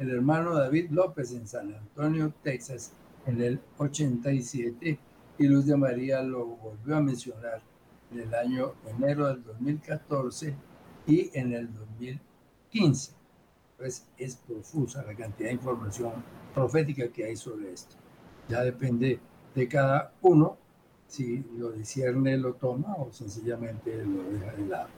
El 0.00 0.08
hermano 0.08 0.54
David 0.54 0.90
López 0.92 1.32
en 1.32 1.46
San 1.46 1.74
Antonio, 1.74 2.32
Texas 2.42 2.90
en 3.26 3.42
el 3.42 3.60
87 3.76 4.98
y 5.38 5.46
Luz 5.46 5.66
de 5.66 5.76
María 5.76 6.22
lo 6.22 6.46
volvió 6.46 6.96
a 6.96 7.02
mencionar 7.02 7.60
en 8.10 8.20
el 8.20 8.34
año 8.34 8.72
enero 8.88 9.28
del 9.28 9.44
2014 9.44 10.54
y 11.06 11.30
en 11.38 11.52
el 11.52 11.74
2015. 11.74 13.12
Pues 13.76 14.06
es 14.16 14.36
profusa 14.36 15.04
la 15.04 15.14
cantidad 15.14 15.50
de 15.50 15.56
información 15.56 16.12
profética 16.54 17.08
que 17.08 17.26
hay 17.26 17.36
sobre 17.36 17.70
esto. 17.70 17.96
Ya 18.48 18.62
depende 18.62 19.20
de 19.54 19.68
cada 19.68 20.14
uno 20.22 20.56
si 21.08 21.44
lo 21.58 21.72
discierne, 21.72 22.38
lo 22.38 22.54
toma 22.54 22.94
o 22.94 23.12
sencillamente 23.12 24.02
lo 24.02 24.22
deja 24.30 24.52
de 24.52 24.66
lado. 24.66 24.88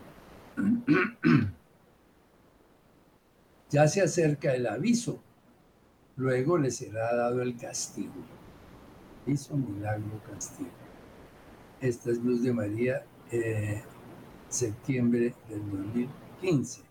ya 3.72 3.88
se 3.88 4.02
acerca 4.02 4.54
el 4.54 4.66
aviso, 4.66 5.20
luego 6.16 6.58
le 6.58 6.70
será 6.70 7.14
dado 7.16 7.42
el 7.42 7.56
castigo. 7.56 8.12
Hizo 9.26 9.56
milagro 9.56 10.22
castigo. 10.30 10.70
Esta 11.80 12.11
es 12.11 12.18
Luz 12.18 12.42
de 12.42 12.52
María, 12.52 13.04
eh, 13.30 13.82
septiembre 14.48 15.35
del 15.48 15.68
2015. 15.70 16.82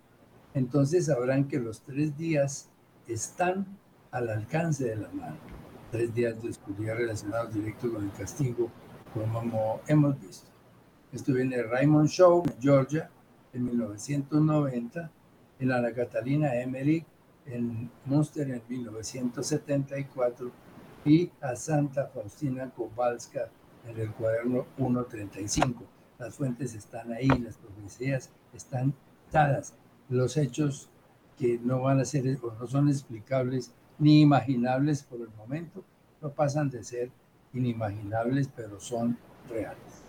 Entonces 0.54 1.06
sabrán 1.06 1.48
que 1.48 1.60
los 1.60 1.82
tres 1.82 2.18
días 2.18 2.70
están 3.08 3.66
al 4.12 4.30
alcance 4.30 4.84
de 4.84 4.96
la 4.98 5.10
mano 5.10 5.62
tres 5.92 6.14
días 6.14 6.42
de 6.42 6.50
oscuridad 6.50 6.96
relacionados 6.96 7.54
directo 7.54 7.92
con 7.92 8.06
el 8.06 8.12
castigo, 8.14 8.72
como 9.14 9.82
hemos 9.88 10.20
visto. 10.20 10.50
Esto 11.12 11.34
viene 11.34 11.58
de 11.58 11.64
Raymond 11.64 12.08
Shaw, 12.08 12.44
Georgia, 12.60 13.12
en 13.54 13.66
1990, 13.66 15.12
en 15.62 15.72
Ana 15.72 15.94
Catalina 15.94 16.54
Emery, 16.56 17.06
en 17.46 17.90
Munster, 18.06 18.50
en 18.52 18.62
1974, 18.68 20.52
y 21.06 21.32
a 21.40 21.56
Santa 21.56 22.08
Faustina 22.08 22.70
Kowalska 22.72 23.50
en 23.88 23.98
el 23.98 24.12
cuaderno 24.12 24.66
135. 24.76 25.84
Las 26.20 26.36
fuentes 26.36 26.76
están 26.76 27.14
ahí, 27.14 27.28
las 27.28 27.58
profecías 27.58 28.30
están 28.54 28.94
dadas. 29.32 29.74
Los 30.10 30.36
hechos 30.36 30.90
que 31.38 31.60
no 31.64 31.82
van 31.82 32.00
a 32.00 32.06
ser 32.06 32.38
o 32.44 32.54
no 32.60 32.68
son 32.68 32.90
explicables 32.90 33.72
ni 33.98 34.22
imaginables 34.22 35.04
por 35.04 35.22
el 35.22 35.30
momento, 35.38 35.84
no 36.22 36.32
pasan 36.32 36.70
de 36.70 36.84
ser 36.84 37.12
inimaginables, 37.54 38.50
pero 38.56 38.80
son 38.80 39.18
reales. 39.50 40.02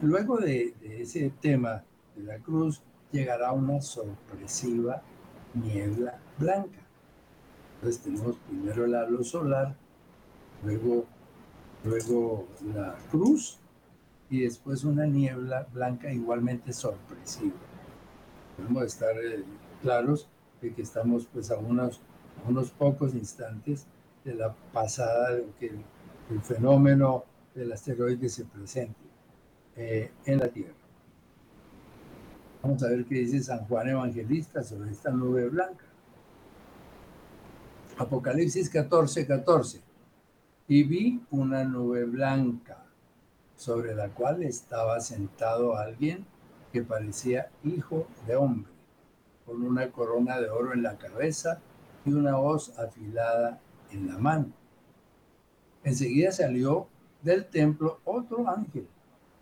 Luego 0.00 0.38
de, 0.38 0.74
ese 0.82 1.30
tema 1.40 1.84
de 2.14 2.22
la 2.24 2.38
cruz 2.38 2.82
llegará 3.16 3.52
una 3.52 3.80
sorpresiva 3.80 5.02
niebla 5.54 6.18
blanca. 6.38 6.80
Entonces 7.76 8.02
tenemos 8.02 8.36
primero 8.48 8.86
la 8.86 9.06
luz 9.08 9.30
solar, 9.30 9.74
luego, 10.64 11.06
luego 11.84 12.46
la 12.74 12.94
cruz 13.10 13.58
y 14.28 14.42
después 14.42 14.84
una 14.84 15.06
niebla 15.06 15.66
blanca 15.72 16.12
igualmente 16.12 16.72
sorpresiva. 16.72 17.56
Podemos 18.56 18.84
estar 18.84 19.16
eh, 19.18 19.44
claros 19.82 20.28
de 20.60 20.74
que 20.74 20.82
estamos 20.82 21.26
pues 21.32 21.50
a 21.50 21.56
unos, 21.56 22.00
unos 22.46 22.70
pocos 22.70 23.14
instantes 23.14 23.86
de 24.24 24.34
la 24.34 24.54
pasada 24.72 25.34
de 25.34 25.46
que 25.58 25.66
el, 26.30 26.40
fenómeno 26.42 27.24
del 27.54 27.72
asteroide 27.72 28.28
se 28.28 28.44
presente 28.44 28.98
eh, 29.76 30.10
en 30.24 30.38
la 30.38 30.48
Tierra. 30.48 30.85
Vamos 32.66 32.82
a 32.82 32.88
ver 32.88 33.04
qué 33.04 33.20
dice 33.20 33.40
San 33.44 33.64
Juan 33.68 33.90
Evangelista 33.90 34.60
sobre 34.64 34.90
esta 34.90 35.12
nube 35.12 35.48
blanca. 35.48 35.84
Apocalipsis 37.96 38.68
14, 38.70 39.24
14. 39.24 39.80
Y 40.66 40.82
vi 40.82 41.24
una 41.30 41.62
nube 41.62 42.02
blanca 42.06 42.84
sobre 43.54 43.94
la 43.94 44.08
cual 44.08 44.42
estaba 44.42 44.98
sentado 44.98 45.76
alguien 45.76 46.26
que 46.72 46.82
parecía 46.82 47.50
hijo 47.62 48.08
de 48.26 48.34
hombre 48.34 48.72
con 49.44 49.62
una 49.62 49.92
corona 49.92 50.40
de 50.40 50.50
oro 50.50 50.72
en 50.72 50.82
la 50.82 50.98
cabeza 50.98 51.60
y 52.04 52.14
una 52.14 52.36
hoz 52.36 52.76
afilada 52.80 53.60
en 53.92 54.08
la 54.08 54.18
mano. 54.18 54.50
Enseguida 55.84 56.32
salió 56.32 56.88
del 57.22 57.46
templo 57.46 58.00
otro 58.04 58.48
ángel 58.48 58.88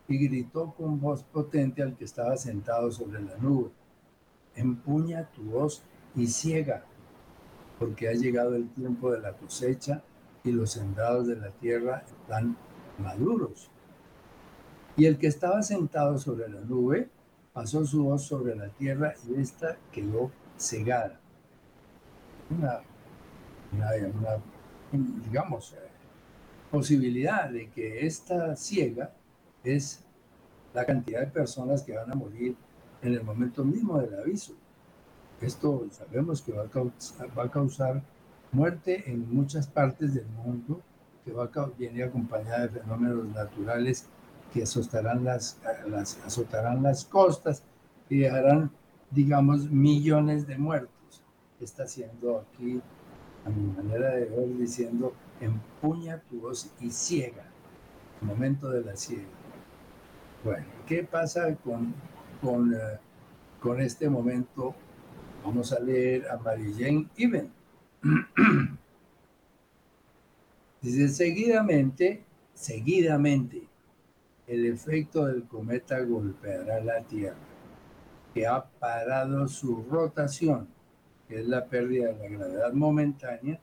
y 0.08 0.28
gritó 0.28 0.74
con 0.74 1.00
voz 1.00 1.22
potente 1.22 1.82
al 1.82 1.96
que 1.96 2.04
estaba 2.04 2.36
sentado 2.36 2.90
sobre 2.92 3.22
la 3.22 3.36
nube, 3.36 3.70
empuña 4.54 5.30
tu 5.32 5.42
voz 5.42 5.82
y 6.14 6.26
ciega, 6.26 6.84
porque 7.78 8.08
ha 8.08 8.12
llegado 8.12 8.54
el 8.54 8.68
tiempo 8.70 9.10
de 9.10 9.20
la 9.20 9.32
cosecha 9.32 10.02
y 10.44 10.52
los 10.52 10.72
sembrados 10.72 11.26
de 11.26 11.36
la 11.36 11.50
tierra 11.50 12.04
están 12.06 12.56
maduros. 12.98 13.70
Y 14.96 15.06
el 15.06 15.18
que 15.18 15.26
estaba 15.26 15.62
sentado 15.62 16.18
sobre 16.18 16.48
la 16.48 16.60
nube 16.60 17.08
pasó 17.52 17.84
su 17.84 18.04
voz 18.04 18.22
sobre 18.22 18.54
la 18.54 18.68
tierra 18.68 19.14
y 19.26 19.40
ésta 19.40 19.76
quedó 19.90 20.30
cegada. 20.56 21.18
Una, 22.50 22.80
digamos, 24.92 25.72
eh, 25.72 25.78
posibilidad 26.70 27.48
de 27.48 27.70
que 27.70 28.06
esta 28.06 28.54
ciega 28.54 29.14
es 29.64 30.04
la 30.74 30.84
cantidad 30.84 31.20
de 31.20 31.28
personas 31.28 31.82
que 31.82 31.96
van 31.96 32.10
a 32.10 32.14
morir 32.14 32.56
en 33.02 33.14
el 33.14 33.22
momento 33.22 33.64
mismo 33.64 33.98
del 33.98 34.14
aviso. 34.18 34.54
Esto 35.40 35.86
sabemos 35.90 36.42
que 36.42 36.52
va 36.52 36.64
a 36.64 37.50
causar, 37.50 38.02
muerte 38.52 39.10
en 39.10 39.34
muchas 39.34 39.66
partes 39.66 40.14
del 40.14 40.26
mundo, 40.26 40.80
que 41.24 41.32
va 41.32 41.50
a, 41.52 41.66
viene 41.76 42.04
acompañada 42.04 42.66
de 42.66 42.80
fenómenos 42.80 43.26
naturales 43.26 44.06
que 44.52 44.62
azotarán 44.62 45.24
las, 45.24 45.58
las, 45.88 46.18
azotarán 46.24 46.82
las 46.82 47.04
costas 47.04 47.64
y 48.08 48.18
dejarán, 48.18 48.70
digamos, 49.10 49.70
millones 49.70 50.46
de 50.46 50.56
muertos. 50.56 51.22
Está 51.60 51.84
haciendo 51.84 52.40
aquí, 52.40 52.80
a 53.44 53.50
mi 53.50 53.72
manera 53.72 54.10
de 54.10 54.26
ver, 54.26 54.56
diciendo, 54.56 55.12
empuña 55.40 56.20
tu 56.30 56.40
voz 56.40 56.70
y 56.80 56.90
ciega, 56.90 57.44
momento 58.20 58.70
de 58.70 58.82
la 58.82 58.96
ciega. 58.96 59.43
Bueno, 60.44 60.66
¿qué 60.86 61.02
pasa 61.02 61.56
con, 61.56 61.94
con, 62.42 62.74
eh, 62.74 62.98
con 63.60 63.80
este 63.80 64.10
momento? 64.10 64.74
Vamos 65.42 65.72
a 65.72 65.80
leer 65.80 66.28
a 66.28 66.36
Mary 66.36 66.70
Jane 66.76 67.08
Even. 67.16 67.50
Dice, 70.82 71.08
seguidamente, 71.08 72.24
seguidamente, 72.52 73.66
el 74.46 74.66
efecto 74.66 75.24
del 75.24 75.44
cometa 75.44 76.00
golpeará 76.00 76.78
la 76.84 77.00
Tierra, 77.04 77.38
que 78.34 78.46
ha 78.46 78.62
parado 78.62 79.48
su 79.48 79.82
rotación, 79.90 80.68
que 81.26 81.40
es 81.40 81.48
la 81.48 81.64
pérdida 81.64 82.12
de 82.12 82.18
la 82.18 82.28
gravedad 82.28 82.72
momentánea, 82.74 83.58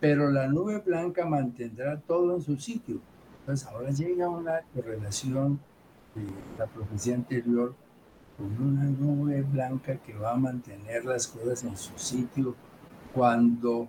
pero 0.00 0.32
la 0.32 0.48
nube 0.48 0.78
blanca 0.78 1.24
mantendrá 1.26 2.00
todo 2.00 2.34
en 2.34 2.42
su 2.42 2.56
sitio. 2.56 3.00
Entonces 3.38 3.68
ahora 3.68 3.90
llega 3.90 4.28
una 4.28 4.62
correlación 4.74 5.60
la 6.58 6.66
profecía 6.66 7.14
anterior 7.14 7.74
con 8.36 8.46
una 8.62 8.84
nube 8.84 9.42
blanca 9.42 9.96
que 9.96 10.14
va 10.14 10.32
a 10.32 10.36
mantener 10.36 11.04
las 11.04 11.26
cosas 11.26 11.64
en 11.64 11.76
su 11.76 11.96
sitio 11.98 12.54
cuando 13.12 13.88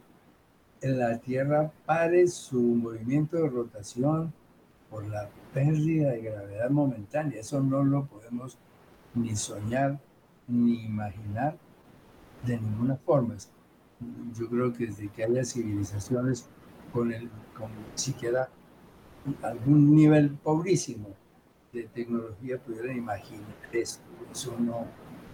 la 0.82 1.18
Tierra 1.20 1.72
pare 1.86 2.28
su 2.28 2.60
movimiento 2.60 3.38
de 3.38 3.50
rotación 3.50 4.34
por 4.90 5.06
la 5.08 5.30
pérdida 5.54 6.12
de 6.12 6.22
gravedad 6.22 6.70
momentánea. 6.70 7.40
Eso 7.40 7.62
no 7.62 7.84
lo 7.84 8.06
podemos 8.06 8.58
ni 9.14 9.36
soñar 9.36 10.00
ni 10.48 10.86
imaginar 10.86 11.58
de 12.46 12.60
ninguna 12.60 12.96
forma. 12.96 13.36
Yo 14.34 14.50
creo 14.50 14.74
que 14.74 14.88
desde 14.88 15.10
que 15.10 15.26
haya 15.26 15.44
civilizaciones 15.44 16.48
con, 16.94 17.12
el, 17.12 17.30
con 17.58 17.70
siquiera 17.96 18.50
algún 19.44 19.94
nivel 19.96 20.32
pobrísimo 20.32 21.10
de 21.74 21.84
tecnología 21.84 22.58
pudieran 22.58 22.98
imaginar 22.98 23.46
esto. 23.72 24.04
Eso 24.32 24.56
no, 24.60 24.86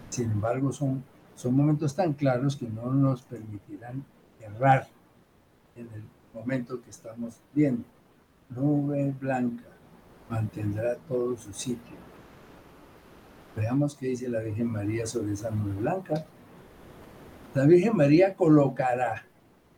sin 0.08 0.30
embargo, 0.30 0.72
son, 0.72 1.04
son 1.34 1.54
momentos 1.54 1.94
tan 1.94 2.12
claros 2.12 2.56
que 2.56 2.68
no 2.68 2.92
nos 2.92 3.22
permitirán 3.22 4.04
errar 4.40 4.88
en 5.74 5.88
el 5.92 6.04
momento 6.32 6.80
que 6.82 6.90
estamos 6.90 7.40
viendo. 7.54 7.84
Nube 8.50 9.14
blanca 9.18 9.64
mantendrá 10.28 10.96
todo 11.08 11.36
su 11.36 11.52
sitio. 11.52 11.96
Veamos 13.56 13.94
qué 13.96 14.08
dice 14.08 14.28
la 14.28 14.40
Virgen 14.40 14.66
María 14.66 15.06
sobre 15.06 15.32
esa 15.32 15.50
nube 15.50 15.72
blanca. 15.80 16.26
La 17.54 17.64
Virgen 17.64 17.96
María 17.96 18.34
colocará 18.34 19.24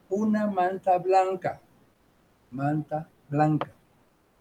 una 0.09 0.47
manta 0.49 0.99
blanca, 0.99 1.61
manta 2.51 3.09
blanca, 3.29 3.71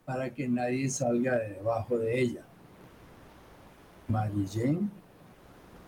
para 0.08 0.34
que 0.34 0.48
nadie 0.48 0.90
salga 0.90 1.38
de 1.38 1.56
debajo 1.56 2.00
de 2.00 2.18
ella. 2.18 2.46
Mary 4.08 4.48
Jane, 4.50 4.90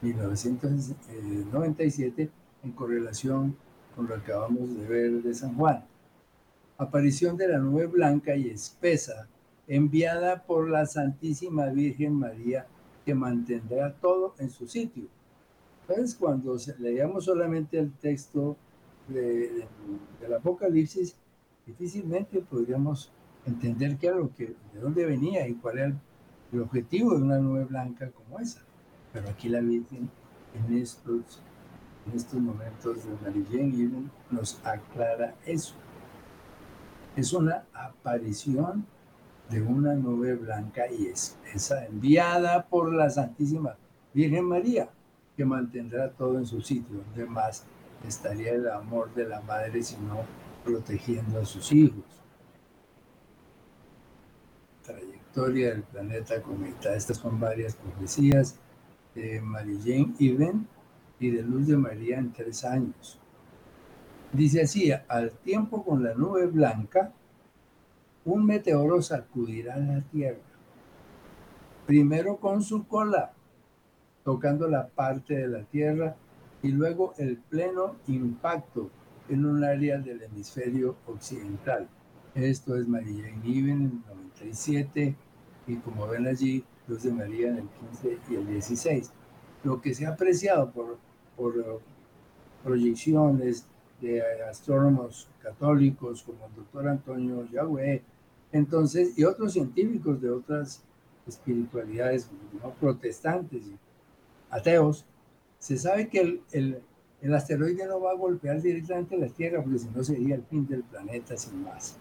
1997, 0.02 2.30
en 2.64 2.72
correlación 2.74 3.56
con 3.96 4.10
lo 4.10 4.16
que 4.16 4.34
acabamos 4.34 4.78
de 4.78 4.86
ver 4.86 5.24
de 5.24 5.34
San 5.34 5.56
Juan. 5.56 5.86
Aparición 6.78 7.38
de 7.38 7.48
la 7.48 7.60
nube 7.60 7.86
blanca 7.86 8.36
y 8.36 8.50
espesa 8.50 9.30
enviada 9.70 10.44
por 10.44 10.70
la 10.70 10.86
Santísima 10.86 11.68
Virgen 11.68 12.16
María, 12.16 12.68
que 13.06 13.16
mantendrá 13.16 13.94
todo 13.94 14.36
en 14.40 14.50
su 14.50 14.68
sitio. 14.68 15.06
Entonces, 15.88 16.14
cuando 16.14 16.58
leíamos 16.80 17.24
solamente 17.24 17.80
el 17.80 17.94
texto 17.94 18.58
de, 19.08 19.66
del 20.20 20.34
Apocalipsis, 20.34 21.16
difícilmente 21.66 22.42
podríamos 22.42 23.14
entender 23.46 23.98
qué 23.98 24.08
era 24.08 24.18
lo 24.18 24.34
que, 24.34 24.56
de 24.74 24.80
dónde 24.80 25.06
venía 25.06 25.48
y 25.48 25.56
cuál 25.56 25.78
era 25.78 25.88
el, 26.52 26.62
objetivo 26.62 27.16
de 27.16 27.22
una 27.22 27.38
nube 27.38 27.66
blanca 27.66 28.10
como 28.12 28.40
esa. 28.40 28.62
Pero 29.14 29.30
aquí 29.30 29.50
la 29.50 29.60
Virgen, 29.60 30.10
en 30.54 30.78
estos, 30.78 31.42
en 32.08 32.16
estos 32.16 32.40
momentos 32.40 32.98
de 33.06 33.12
Marilén 33.22 34.12
nos 34.32 34.60
aclara 34.64 35.36
eso. 35.46 35.76
Es 37.16 37.34
una 37.34 37.66
aparición 37.74 38.86
de 39.50 39.62
una 39.62 39.94
nube 39.96 40.36
blanca 40.36 40.84
y 40.92 41.08
esa 41.08 41.86
enviada 41.86 42.66
por 42.68 42.94
la 42.94 43.10
Santísima 43.10 43.76
Virgen 44.14 44.46
María, 44.46 44.90
que 45.36 45.46
mantendrá 45.46 46.12
todo 46.12 46.38
en 46.38 46.46
su 46.46 46.62
sitio, 46.62 46.98
donde 46.98 47.26
más 47.26 47.66
estaría 48.08 48.54
el 48.54 48.70
amor 48.70 49.14
de 49.14 49.28
la 49.28 49.42
madre, 49.42 49.84
sino 49.84 50.22
protegiendo 50.64 51.40
a 51.40 51.46
sus 51.46 51.72
hijos. 51.72 52.04
Trayectoria 55.34 55.70
del 55.70 55.84
planeta 55.84 56.42
cometa. 56.42 56.96
Estas 56.96 57.18
son 57.18 57.40
varias 57.40 57.76
profecías 57.76 58.58
de 59.14 59.40
Jane 59.40 60.14
Even 60.20 60.68
y 61.20 61.30
de 61.30 61.44
Luz 61.44 61.68
de 61.68 61.78
María 61.78 62.18
en 62.18 62.34
tres 62.34 62.64
años. 62.64 63.20
Dice 64.34 64.62
así, 64.62 64.92
al 65.08 65.32
tiempo 65.32 65.84
con 65.84 66.04
la 66.04 66.16
nube 66.16 66.48
blanca, 66.48 67.12
un 68.26 68.46
meteoro 68.46 69.02
sacudirá 69.02 69.78
la 69.78 70.02
Tierra. 70.02 70.40
Primero 71.86 72.38
con 72.38 72.64
su 72.64 72.88
cola, 72.88 73.34
tocando 74.24 74.68
la 74.68 74.88
parte 74.88 75.36
de 75.36 75.48
la 75.48 75.64
Tierra, 75.64 76.16
y 76.62 76.70
luego 76.70 77.14
el 77.18 77.38
pleno 77.38 77.96
impacto 78.08 78.90
en 79.30 79.46
un 79.46 79.64
área 79.64 79.98
del 80.00 80.24
hemisferio 80.24 80.98
occidental. 81.08 81.88
Esto 82.36 82.76
es 82.76 82.88
María 82.88 83.30
en 83.30 83.42
el 84.42 84.50
97 84.50 85.16
y 85.68 85.76
como 85.78 86.08
ven 86.08 86.28
allí, 86.28 86.64
Luz 86.88 87.04
de 87.04 87.12
María 87.12 87.50
en 87.50 87.58
el 87.58 87.70
15 88.02 88.18
y 88.30 88.36
el 88.36 88.48
16. 88.48 89.12
Lo 89.64 89.82
que 89.82 89.94
se 89.94 90.06
ha 90.06 90.10
apreciado 90.10 90.72
por, 90.72 90.98
por 91.36 91.82
proyecciones 92.64 93.66
de 94.02 94.22
astrónomos 94.50 95.28
católicos 95.42 96.24
como 96.24 96.46
el 96.46 96.56
doctor 96.56 96.88
Antonio 96.88 97.46
Yahweh, 97.52 98.02
entonces, 98.52 99.18
y 99.18 99.26
otros 99.26 99.54
científicos 99.54 100.22
de 100.22 100.32
otras 100.32 100.82
espiritualidades, 101.28 102.30
¿no? 102.62 102.72
protestantes 102.72 103.68
y 103.68 103.78
ateos, 104.50 105.06
se 105.60 105.78
sabe 105.78 106.10
que 106.10 106.22
el, 106.22 106.42
el, 106.52 106.82
el, 107.22 107.34
asteroide 107.36 107.86
no 107.86 108.00
va 108.02 108.12
a 108.12 108.16
golpear 108.16 108.62
directamente 108.62 109.18
la 109.18 109.28
Tierra, 109.28 109.62
porque 109.62 109.80
si 109.80 109.90
no 109.90 110.04
sería 110.04 110.36
el 110.36 110.44
fin 110.44 110.66
del 110.66 110.84
planeta 110.84 111.38
sin 111.38 111.64
más. 111.64 111.98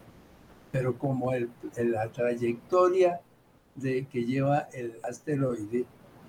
Pero 0.78 0.96
como 0.96 1.32
el, 1.32 1.50
la 1.76 2.06
trayectoria 2.12 3.20
de, 3.74 4.06
que 4.06 4.24
lleva 4.24 4.68
el 4.72 4.94
asteroide 5.02 5.86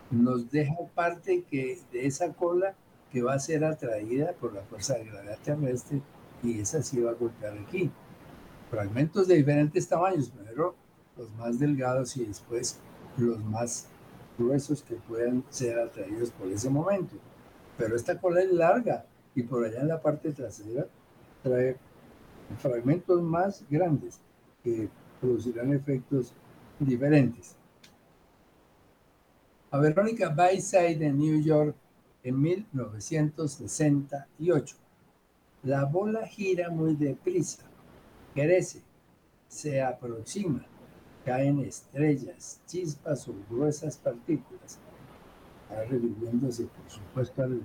nos 0.09 0.49
deja 0.49 0.73
parte 0.95 1.45
de 1.51 2.07
esa 2.07 2.33
cola 2.33 2.73
que 3.11 3.21
va 3.21 3.35
a 3.35 3.39
ser 3.39 3.63
atraída 3.63 4.33
por 4.33 4.55
la 4.55 4.63
fuerza 4.63 4.95
de 4.95 5.05
gravedad 5.05 5.37
terrestre 5.43 6.01
y 6.41 6.59
esa 6.59 6.81
sí 6.81 6.99
va 6.99 7.11
a 7.11 7.13
golpear 7.13 7.59
aquí 7.59 7.91
fragmentos 8.71 9.27
de 9.27 9.35
diferentes 9.35 9.87
tamaños, 9.87 10.29
primero 10.29 10.73
los 11.15 11.29
más 11.35 11.59
delgados 11.59 12.17
y 12.17 12.25
después 12.25 12.79
los 13.17 13.37
más 13.45 13.85
gruesos 14.35 14.81
que 14.81 14.95
puedan 14.95 15.43
ser 15.51 15.77
atraídos 15.77 16.31
por 16.31 16.47
ese 16.47 16.71
momento. 16.71 17.17
Pero 17.77 17.95
esta 17.95 18.19
cola 18.19 18.41
es 18.41 18.51
larga 18.51 19.05
y 19.35 19.43
por 19.43 19.63
allá 19.63 19.81
en 19.81 19.89
la 19.89 20.01
parte 20.01 20.31
trasera 20.31 20.87
trae 21.43 21.77
fragmentos 22.57 23.21
más 23.21 23.63
grandes 23.69 24.19
que 24.63 24.89
producirán 25.19 25.73
efectos 25.73 26.33
diferentes. 26.79 27.59
a 29.71 29.77
Verónica 29.77 30.29
Bayside 30.29 30.97
de 30.97 31.11
New 31.11 31.39
York 31.41 31.75
en 32.23 32.41
1968. 32.41 34.75
La 35.63 35.85
bola 35.85 36.25
gira 36.25 36.71
muy 36.71 36.95
deprisa, 36.95 37.69
crece, 38.33 38.81
se 39.47 39.79
aproxima, 39.81 40.65
caen 41.25 41.59
estrellas, 41.59 42.61
chispas 42.65 43.27
o 43.27 43.35
gruesas 43.49 43.97
partículas, 43.97 44.79
reviviéndose, 45.89 46.63
por 46.63 46.89
supuesto, 46.89 47.43
al, 47.43 47.61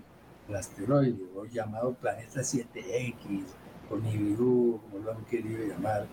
asteroide, 0.55 1.25
o 1.35 1.47
llamado 1.47 1.95
planeta 1.95 2.41
7X, 2.41 3.45
o 3.91 3.97
Nibiru, 3.97 4.79
como 4.83 4.99
lo 5.05 5.13
han 5.13 5.25
querido 5.25 5.67
llamar 5.67 6.07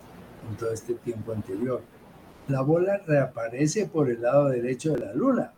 en 0.49 0.58
todo 0.58 0.71
este 0.71 0.95
tiempo 0.95 1.32
anterior. 1.32 1.82
La 2.47 2.62
bola 2.62 2.97
reaparece 2.97 3.86
por 3.86 4.10
el 4.10 4.21
lado 4.21 4.49
derecho 4.49 4.93
de 4.93 5.06
la 5.06 5.13
Luna, 5.13 5.54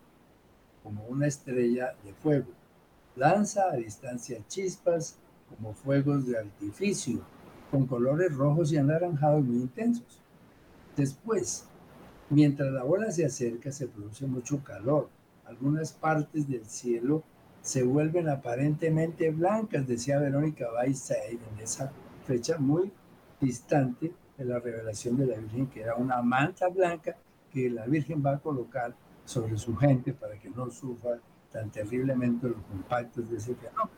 como 0.83 1.05
una 1.05 1.27
estrella 1.27 1.95
de 2.03 2.13
fuego. 2.13 2.51
Lanza 3.15 3.71
a 3.71 3.75
distancia 3.75 4.39
chispas 4.47 5.17
como 5.49 5.73
fuegos 5.73 6.25
de 6.27 6.37
artificio, 6.37 7.21
con 7.71 7.87
colores 7.87 8.35
rojos 8.35 8.71
y 8.71 8.77
anaranjados 8.77 9.43
muy 9.43 9.57
intensos. 9.57 10.19
Después, 10.95 11.65
mientras 12.29 12.71
la 12.71 12.83
bola 12.83 13.11
se 13.11 13.25
acerca, 13.25 13.71
se 13.71 13.87
produce 13.87 14.27
mucho 14.27 14.63
calor. 14.63 15.09
Algunas 15.45 15.93
partes 15.93 16.47
del 16.47 16.65
cielo 16.65 17.23
se 17.61 17.83
vuelven 17.83 18.29
aparentemente 18.29 19.31
blancas, 19.31 19.87
decía 19.87 20.19
Verónica 20.19 20.69
Bayside 20.69 21.39
en 21.53 21.59
esa 21.63 21.91
fecha 22.27 22.57
muy 22.57 22.91
distante 23.39 24.11
de 24.37 24.45
la 24.45 24.59
revelación 24.59 25.17
de 25.17 25.27
la 25.27 25.37
Virgen, 25.37 25.67
que 25.67 25.81
era 25.81 25.95
una 25.95 26.21
manta 26.21 26.67
blanca 26.69 27.15
que 27.51 27.69
la 27.69 27.85
Virgen 27.85 28.23
va 28.25 28.33
a 28.33 28.39
colocar 28.39 28.95
sobre 29.25 29.57
su 29.57 29.75
gente 29.75 30.13
para 30.13 30.37
que 30.39 30.49
no 30.49 30.69
sufra 30.69 31.19
tan 31.51 31.69
terriblemente 31.69 32.47
los 32.47 32.61
compactos 32.63 33.29
de 33.29 33.37
ese 33.37 33.55
fenómeno. 33.55 33.89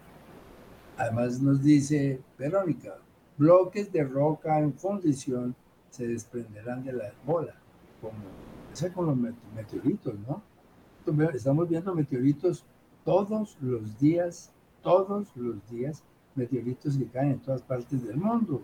Además 0.98 1.42
nos 1.42 1.62
dice 1.62 2.22
Verónica, 2.38 2.98
bloques 3.38 3.92
de 3.92 4.04
roca 4.04 4.60
en 4.60 4.74
fundición 4.74 5.56
se 5.90 6.08
desprenderán 6.08 6.84
de 6.84 6.94
la 6.94 7.14
bola, 7.26 7.56
como, 8.02 8.14
con 8.94 9.08
los 9.08 9.18
meteoritos, 9.56 10.16
¿no? 10.28 10.44
Estamos 11.34 11.70
viendo 11.70 11.96
meteoritos 11.96 12.66
todos 13.06 13.58
los 13.62 13.98
días, 14.00 14.52
todos 14.82 15.28
los 15.36 15.70
días, 15.70 16.04
meteoritos 16.36 16.98
que 16.98 17.06
caen 17.06 17.32
en 17.32 17.40
todas 17.40 17.62
partes 17.62 18.06
del 18.06 18.18
mundo. 18.18 18.62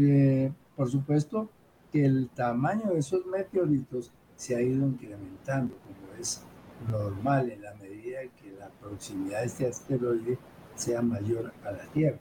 Eh, 0.00 0.52
por 0.76 0.88
supuesto 0.88 1.50
que 1.90 2.04
el 2.04 2.28
tamaño 2.28 2.92
de 2.92 3.00
esos 3.00 3.26
meteoritos 3.26 4.12
se 4.36 4.54
ha 4.54 4.62
ido 4.62 4.86
incrementando, 4.86 5.74
como 5.78 6.14
es 6.20 6.44
normal 6.88 7.50
en 7.50 7.62
la 7.62 7.74
medida 7.74 8.20
que 8.40 8.52
la 8.56 8.68
proximidad 8.68 9.40
de 9.40 9.46
este 9.46 9.66
asteroide 9.66 10.38
sea 10.76 11.02
mayor 11.02 11.52
a 11.64 11.72
la 11.72 11.84
Tierra. 11.86 12.20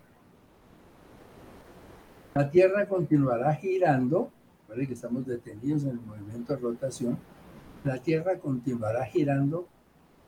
La 2.33 2.49
Tierra 2.49 2.87
continuará 2.89 3.53
girando, 3.53 4.31
que 4.75 4.93
estamos 4.93 5.27
detenidos 5.27 5.83
en 5.83 5.91
el 5.91 6.01
movimiento 6.01 6.55
de 6.55 6.59
rotación, 6.59 7.19
la 7.83 8.01
Tierra 8.01 8.39
continuará 8.39 9.05
girando 9.05 9.67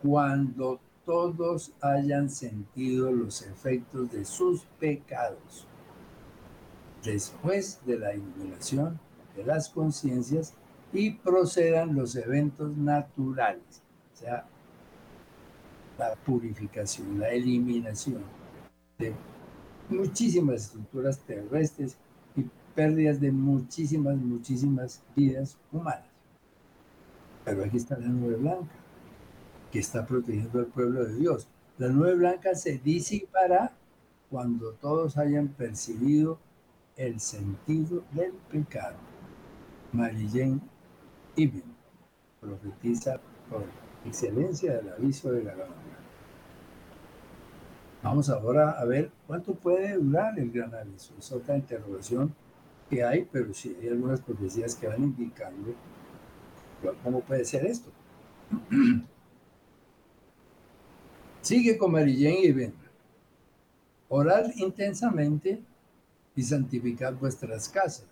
cuando 0.03 0.79
todos 1.03 1.73
hayan 1.81 2.29
sentido 2.29 3.11
los 3.11 3.41
efectos 3.41 4.11
de 4.11 4.23
sus 4.23 4.65
pecados. 4.79 5.65
Después 7.03 7.79
de 7.85 7.97
la 7.97 8.13
iluminación 8.13 8.99
de 9.35 9.45
las 9.45 9.69
conciencias 9.69 10.53
y 10.91 11.11
procedan 11.11 11.95
los 11.95 12.15
eventos 12.15 12.75
naturales, 12.75 13.81
o 14.13 14.17
sea, 14.17 14.45
la 15.97 16.15
purificación, 16.15 17.19
la 17.19 17.29
eliminación 17.29 18.23
de 18.97 19.13
muchísimas 19.89 20.63
estructuras 20.65 21.19
terrestres 21.19 21.97
y 22.35 22.45
pérdidas 22.75 23.19
de 23.19 23.31
muchísimas, 23.31 24.17
muchísimas 24.17 25.01
vidas 25.15 25.57
humanas. 25.71 26.09
Pero 27.45 27.63
aquí 27.63 27.77
está 27.77 27.97
la 27.97 28.07
nube 28.07 28.35
blanca, 28.35 28.75
que 29.71 29.79
está 29.79 30.05
protegiendo 30.05 30.59
al 30.59 30.67
pueblo 30.67 31.05
de 31.05 31.15
Dios. 31.15 31.47
La 31.77 31.87
nube 31.87 32.15
blanca 32.15 32.55
se 32.55 32.77
disipará 32.77 33.71
cuando 34.29 34.73
todos 34.73 35.17
hayan 35.17 35.47
percibido 35.47 36.39
el 36.99 37.19
sentido 37.19 38.03
del 38.11 38.33
pecado. 38.51 38.97
Marillén 39.93 40.61
Ibn 41.35 41.63
profetiza 42.41 43.19
por 43.49 43.63
excelencia 44.05 44.75
del 44.75 44.89
aviso 44.89 45.31
de 45.31 45.43
la 45.43 45.55
Vamos 48.03 48.29
ahora 48.29 48.71
a 48.71 48.85
ver 48.85 49.11
cuánto 49.27 49.55
puede 49.55 49.97
durar 49.97 50.37
el 50.37 50.51
gran 50.51 50.75
aviso. 50.75 51.13
Es 51.17 51.31
otra 51.31 51.57
interrogación 51.57 52.35
que 52.89 53.03
hay, 53.03 53.27
pero 53.31 53.53
sí 53.53 53.77
hay 53.81 53.87
algunas 53.89 54.21
profecías 54.21 54.75
que 54.75 54.87
van 54.87 55.03
indicando 55.03 55.73
cómo 57.03 57.21
puede 57.21 57.45
ser 57.45 57.65
esto. 57.65 57.89
Sigue 61.41 61.77
con 61.77 61.93
Marillén 61.93 62.35
y. 62.43 62.73
Orad 64.09 64.51
intensamente 64.55 65.61
y 66.39 66.43
santificad 66.43 67.15
vuestras 67.15 67.67
casas. 67.67 68.05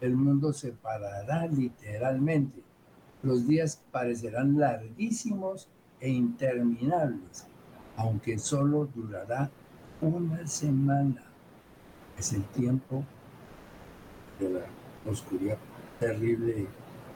El 0.00 0.16
mundo 0.16 0.52
se 0.52 0.72
parará 0.72 1.46
literalmente. 1.46 2.62
Los 3.22 3.46
días 3.46 3.82
parecerán 3.90 4.58
larguísimos 4.58 5.68
e 6.00 6.08
interminables 6.08 7.46
aunque 7.96 8.38
solo 8.38 8.88
durará 8.94 9.50
una 10.00 10.46
semana. 10.46 11.22
Es 12.18 12.32
el 12.32 12.44
tiempo 12.44 13.04
de 14.40 14.50
la 14.50 14.66
oscuridad 15.10 15.58
terrible 16.00 16.66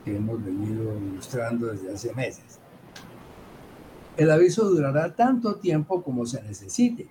que 0.05 0.17
hemos 0.17 0.45
venido 0.45 0.97
ilustrando 0.99 1.67
desde 1.67 1.93
hace 1.93 2.15
meses. 2.15 2.61
El 4.17 4.31
aviso 4.31 4.69
durará 4.69 5.15
tanto 5.15 5.57
tiempo 5.57 6.03
como 6.03 6.27
se 6.27 6.43
necesite 6.43 7.09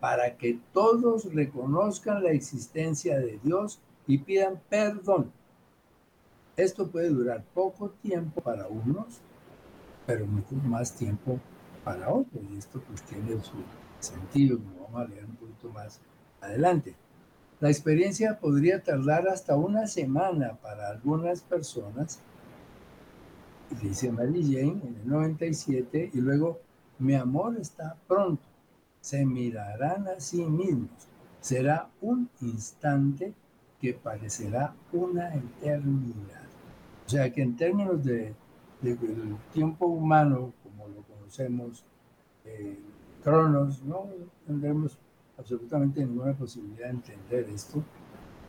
para 0.00 0.36
que 0.36 0.58
todos 0.72 1.32
reconozcan 1.32 2.22
la 2.24 2.30
existencia 2.30 3.18
de 3.18 3.38
Dios 3.44 3.78
y 4.06 4.18
pidan 4.18 4.60
perdón. 4.68 5.30
Esto 6.56 6.90
puede 6.90 7.10
durar 7.10 7.44
poco 7.54 7.90
tiempo 8.02 8.40
para 8.40 8.66
unos, 8.66 9.20
pero 10.06 10.26
mucho 10.26 10.56
más 10.56 10.94
tiempo 10.94 11.38
para 11.84 12.12
otros. 12.12 12.42
Y 12.50 12.58
esto 12.58 12.82
pues 12.88 13.02
tiene 13.02 13.40
su 13.42 13.56
sentido, 14.00 14.58
como 14.58 14.84
vamos 14.84 15.00
a 15.02 15.08
leer 15.08 15.24
un 15.26 15.36
poquito 15.36 15.68
más 15.70 16.00
adelante. 16.40 16.94
La 17.60 17.68
experiencia 17.68 18.38
podría 18.40 18.82
tardar 18.82 19.28
hasta 19.28 19.54
una 19.54 19.86
semana 19.86 20.56
para 20.62 20.88
algunas 20.88 21.42
personas, 21.42 22.18
dice 23.82 24.10
Mary 24.10 24.42
Jane 24.42 24.80
en 24.82 24.96
el 25.02 25.08
97, 25.08 26.10
y 26.14 26.20
luego, 26.20 26.58
mi 26.98 27.14
amor 27.14 27.58
está 27.58 27.96
pronto, 28.08 28.42
se 29.00 29.24
mirarán 29.24 30.08
a 30.08 30.20
sí 30.20 30.44
mismos, 30.44 31.08
será 31.40 31.88
un 32.00 32.28
instante 32.40 33.34
que 33.80 33.94
parecerá 33.94 34.74
una 34.92 35.34
eternidad. 35.34 36.44
O 37.06 37.08
sea 37.08 37.32
que 37.32 37.42
en 37.42 37.56
términos 37.56 38.04
de, 38.04 38.34
de, 38.82 38.94
del 38.94 39.36
tiempo 39.52 39.86
humano 39.86 40.52
conocemos 41.08 41.84
eh, 42.44 42.78
Cronos, 43.22 43.82
no 43.82 44.06
tendremos 44.46 44.98
absolutamente 45.36 46.04
ninguna 46.04 46.32
posibilidad 46.32 46.86
de 46.86 46.90
entender 46.90 47.48
esto. 47.50 47.82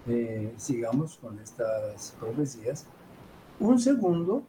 Eh, 0.07 0.53
sigamos 0.57 1.17
con 1.17 1.39
estas 1.39 2.15
profecías. 2.19 2.85
Un 3.59 3.79
segundo 3.79 4.43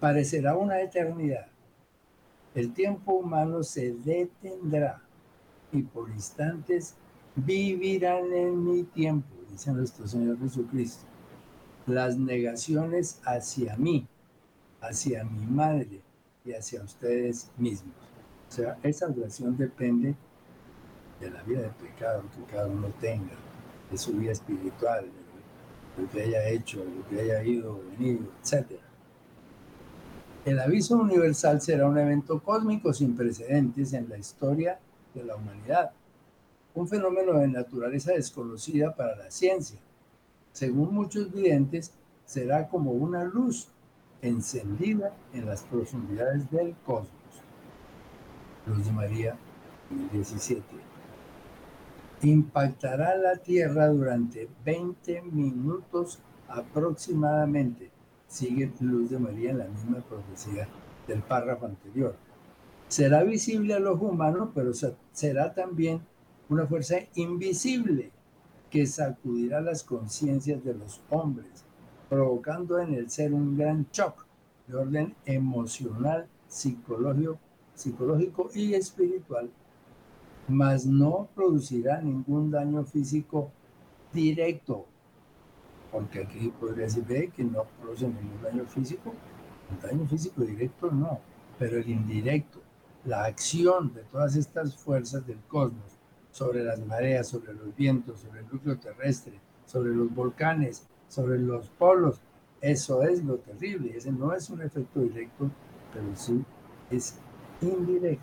parecerá 0.00 0.56
una 0.56 0.80
eternidad. 0.80 1.46
El 2.58 2.72
tiempo 2.72 3.12
humano 3.12 3.62
se 3.62 3.92
detendrá 3.92 5.00
y 5.70 5.82
por 5.82 6.10
instantes 6.10 6.96
vivirán 7.36 8.32
en 8.32 8.64
mi 8.64 8.82
tiempo, 8.82 9.28
dice 9.48 9.70
nuestro 9.70 10.08
Señor 10.08 10.40
Jesucristo. 10.40 11.04
Las 11.86 12.18
negaciones 12.18 13.20
hacia 13.24 13.76
mí, 13.76 14.08
hacia 14.80 15.22
mi 15.22 15.46
madre, 15.46 16.02
hacia 16.58 16.82
ustedes 16.82 17.48
mismos. 17.56 17.94
O 18.48 18.52
sea, 18.52 18.76
esa 18.82 19.06
relación 19.06 19.56
depende 19.56 20.16
de 21.20 21.30
la 21.30 21.44
vida 21.44 21.60
de 21.60 21.68
pecado 21.68 22.24
que 22.34 22.52
cada 22.52 22.66
uno 22.66 22.88
tenga, 23.00 23.36
de 23.88 23.96
su 23.96 24.14
vida 24.14 24.32
espiritual, 24.32 25.04
de 25.96 26.02
lo 26.02 26.10
que 26.10 26.22
haya 26.22 26.48
hecho, 26.48 26.84
de 26.84 26.90
lo 26.90 27.08
que 27.08 27.20
haya 27.20 27.40
ido, 27.44 27.80
venido, 27.96 28.32
etc. 28.42 28.87
El 30.48 30.58
aviso 30.60 30.96
universal 30.96 31.60
será 31.60 31.86
un 31.86 31.98
evento 31.98 32.42
cósmico 32.42 32.94
sin 32.94 33.14
precedentes 33.14 33.92
en 33.92 34.08
la 34.08 34.16
historia 34.16 34.78
de 35.12 35.22
la 35.22 35.36
humanidad, 35.36 35.90
un 36.74 36.88
fenómeno 36.88 37.34
de 37.34 37.48
naturaleza 37.48 38.12
desconocida 38.12 38.96
para 38.96 39.14
la 39.14 39.30
ciencia. 39.30 39.78
Según 40.52 40.94
muchos 40.94 41.30
videntes, 41.30 41.92
será 42.24 42.66
como 42.66 42.92
una 42.92 43.24
luz 43.24 43.68
encendida 44.22 45.12
en 45.34 45.44
las 45.44 45.64
profundidades 45.64 46.50
del 46.50 46.74
cosmos. 46.76 47.10
Luz 48.66 48.86
de 48.86 48.92
María 48.92 49.36
17. 50.14 50.62
Impactará 52.22 53.18
la 53.18 53.36
Tierra 53.36 53.88
durante 53.88 54.48
20 54.64 55.20
minutos 55.30 56.20
aproximadamente. 56.48 57.97
Sigue 58.28 58.70
Luz 58.80 59.10
de 59.10 59.18
María 59.18 59.50
en 59.50 59.58
la 59.58 59.66
misma 59.66 59.98
profecía 60.00 60.68
del 61.06 61.22
párrafo 61.22 61.66
anterior. 61.66 62.14
Será 62.86 63.22
visible 63.22 63.74
a 63.74 63.80
los 63.80 64.00
humanos, 64.00 64.50
pero 64.54 64.72
será 65.12 65.54
también 65.54 66.00
una 66.48 66.66
fuerza 66.66 66.96
invisible 67.14 68.12
que 68.70 68.86
sacudirá 68.86 69.60
las 69.60 69.82
conciencias 69.82 70.62
de 70.62 70.74
los 70.74 71.00
hombres, 71.10 71.64
provocando 72.08 72.78
en 72.78 72.94
el 72.94 73.10
ser 73.10 73.32
un 73.32 73.56
gran 73.56 73.86
shock 73.92 74.26
de 74.66 74.76
orden 74.76 75.14
emocional, 75.24 76.26
psicológico, 76.48 77.38
psicológico 77.74 78.50
y 78.54 78.74
espiritual, 78.74 79.50
mas 80.48 80.86
no 80.86 81.28
producirá 81.34 82.00
ningún 82.00 82.50
daño 82.50 82.84
físico 82.84 83.50
directo, 84.12 84.86
porque 85.98 86.20
aquí 86.20 86.52
podría 86.60 86.84
decir 86.84 87.32
que 87.32 87.42
no 87.42 87.64
produce 87.80 88.06
ningún 88.06 88.40
daño 88.40 88.64
físico, 88.66 89.12
un 89.68 89.80
daño 89.80 90.06
físico 90.06 90.42
directo 90.42 90.92
no, 90.92 91.18
pero 91.58 91.76
el 91.76 91.88
indirecto, 91.88 92.60
la 93.04 93.24
acción 93.24 93.92
de 93.92 94.02
todas 94.04 94.36
estas 94.36 94.76
fuerzas 94.76 95.26
del 95.26 95.40
cosmos 95.48 95.98
sobre 96.30 96.62
las 96.62 96.78
mareas, 96.86 97.26
sobre 97.26 97.52
los 97.52 97.74
vientos, 97.74 98.20
sobre 98.20 98.40
el 98.40 98.46
núcleo 98.46 98.78
terrestre, 98.78 99.40
sobre 99.66 99.92
los 99.92 100.14
volcanes, 100.14 100.86
sobre 101.08 101.40
los 101.40 101.68
polos, 101.70 102.20
eso 102.60 103.02
es 103.02 103.24
lo 103.24 103.36
terrible. 103.38 103.96
Ese 103.96 104.12
no 104.12 104.32
es 104.32 104.50
un 104.50 104.62
efecto 104.62 105.00
directo, 105.00 105.50
pero 105.92 106.14
sí 106.14 106.44
es 106.92 107.18
indirecto. 107.60 108.22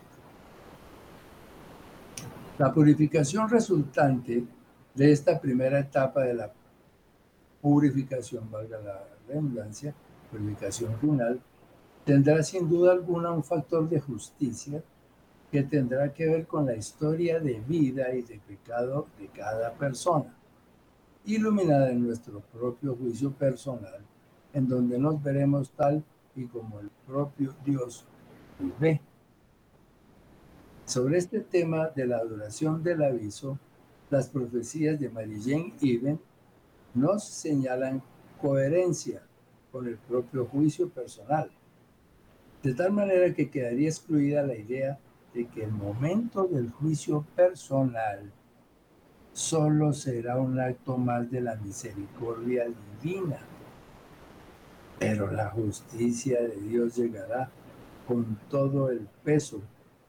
La 2.58 2.72
purificación 2.72 3.50
resultante 3.50 4.44
de 4.94 5.12
esta 5.12 5.38
primera 5.38 5.78
etapa 5.78 6.22
de 6.22 6.32
la 6.32 6.50
purificación, 7.66 8.48
valga 8.48 8.78
la 8.78 9.04
redundancia, 9.26 9.92
purificación 10.30 10.96
final, 11.00 11.40
tendrá 12.04 12.40
sin 12.44 12.68
duda 12.68 12.92
alguna 12.92 13.32
un 13.32 13.42
factor 13.42 13.88
de 13.88 13.98
justicia 13.98 14.84
que 15.50 15.64
tendrá 15.64 16.12
que 16.14 16.26
ver 16.26 16.46
con 16.46 16.64
la 16.64 16.76
historia 16.76 17.40
de 17.40 17.58
vida 17.66 18.14
y 18.14 18.22
de 18.22 18.38
pecado 18.38 19.08
de 19.18 19.26
cada 19.26 19.72
persona, 19.72 20.32
iluminada 21.24 21.90
en 21.90 22.06
nuestro 22.06 22.38
propio 22.38 22.94
juicio 22.94 23.32
personal, 23.32 24.00
en 24.52 24.68
donde 24.68 24.96
nos 24.96 25.20
veremos 25.20 25.70
tal 25.70 26.04
y 26.36 26.44
como 26.46 26.78
el 26.78 26.90
propio 27.04 27.52
Dios 27.64 28.06
nos 28.60 28.78
ve. 28.78 29.00
Sobre 30.84 31.18
este 31.18 31.40
tema 31.40 31.88
de 31.88 32.06
la 32.06 32.18
adoración 32.18 32.84
del 32.84 33.02
aviso, 33.02 33.58
las 34.08 34.28
profecías 34.28 35.00
de 35.00 35.10
Mary 35.10 35.40
Jane 35.44 35.74
Even 35.80 36.20
nos 36.96 37.24
señalan 37.24 38.02
coherencia 38.40 39.22
con 39.70 39.86
el 39.86 39.98
propio 39.98 40.46
juicio 40.46 40.88
personal, 40.88 41.50
de 42.62 42.74
tal 42.74 42.92
manera 42.92 43.32
que 43.34 43.50
quedaría 43.50 43.88
excluida 43.88 44.42
la 44.42 44.56
idea 44.56 44.98
de 45.34 45.46
que 45.46 45.64
el 45.64 45.72
momento 45.72 46.46
del 46.46 46.70
juicio 46.70 47.24
personal 47.36 48.32
solo 49.32 49.92
será 49.92 50.38
un 50.38 50.58
acto 50.58 50.96
más 50.96 51.30
de 51.30 51.42
la 51.42 51.56
misericordia 51.56 52.64
divina. 53.02 53.38
Pero 54.98 55.30
la 55.30 55.50
justicia 55.50 56.40
de 56.40 56.56
Dios 56.56 56.96
llegará 56.96 57.50
con 58.08 58.38
todo 58.48 58.90
el 58.90 59.06
peso 59.22 59.60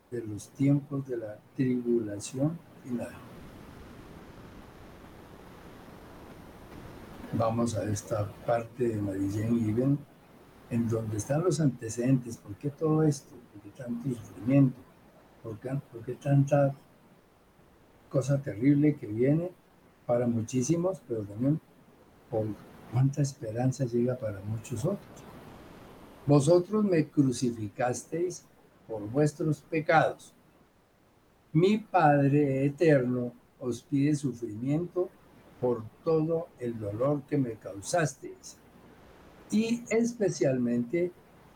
de 0.09 0.21
los 0.21 0.47
tiempos 0.51 1.05
de 1.05 1.17
la 1.17 1.37
tribulación 1.57 2.57
final. 2.83 3.26
Vamos 7.33 7.75
a 7.75 7.83
esta 7.83 8.25
parte 8.45 8.87
de 8.87 9.01
Marilyn 9.01 9.69
Iben, 9.69 9.99
en 10.69 10.87
donde 10.87 11.17
están 11.17 11.43
los 11.43 11.59
antecedentes. 11.59 12.37
¿Por 12.37 12.55
qué 12.55 12.69
todo 12.69 13.03
esto? 13.03 13.35
¿Por 13.51 13.61
qué 13.63 13.69
tanto 13.71 14.09
sufrimiento? 14.09 14.79
¿Por 15.43 15.59
qué, 15.59 16.13
tanta 16.15 16.73
cosa 18.09 18.41
terrible 18.41 18.95
que 18.95 19.07
viene 19.07 19.51
para 20.05 20.25
muchísimos, 20.25 21.01
pero 21.05 21.23
también 21.23 21.59
por 22.31 22.45
cuánta 22.93 23.21
esperanza 23.21 23.83
llega 23.83 24.15
para 24.15 24.39
muchos 24.39 24.85
otros? 24.85 25.23
Vosotros 26.25 26.85
me 26.85 27.09
crucificasteis 27.09 28.45
por 28.87 29.01
vuestros 29.01 29.59
pecados. 29.59 30.33
Mi 31.51 31.77
Padre 31.77 32.65
eterno 32.65 33.33
os 33.59 33.83
pide 33.83 34.15
sufrimiento 34.15 35.09
por 35.59 35.83
todo 36.03 36.47
el 36.59 36.79
dolor 36.79 37.23
que 37.23 37.37
me 37.37 37.53
causasteis 37.53 38.57
y 39.51 39.83
especialmente 39.89 41.11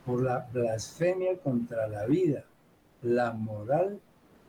por 0.06 0.24
la 0.24 0.50
blasfemia 0.52 1.38
contra 1.40 1.88
la 1.88 2.06
vida 2.06 2.46
la 3.02 3.34
moral 3.34 4.00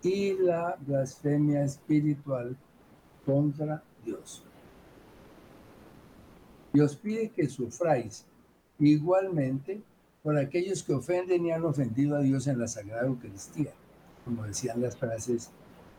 y 0.02 0.34
la 0.34 0.76
blasfemia 0.80 1.64
espiritual 1.64 2.56
contra 3.24 3.82
Dios. 4.04 4.42
Dios 6.72 6.96
pide 6.96 7.30
que 7.30 7.48
sufráis 7.48 8.24
igualmente 8.78 9.82
por 10.22 10.36
aquellos 10.36 10.82
que 10.82 10.94
ofenden 10.94 11.46
y 11.46 11.52
han 11.52 11.64
ofendido 11.64 12.16
a 12.16 12.20
Dios 12.20 12.46
en 12.46 12.58
la 12.58 12.68
Sagrada 12.68 13.06
Eucaristía, 13.06 13.72
como 14.24 14.44
decían 14.44 14.80
las 14.80 14.96
frases 14.96 15.50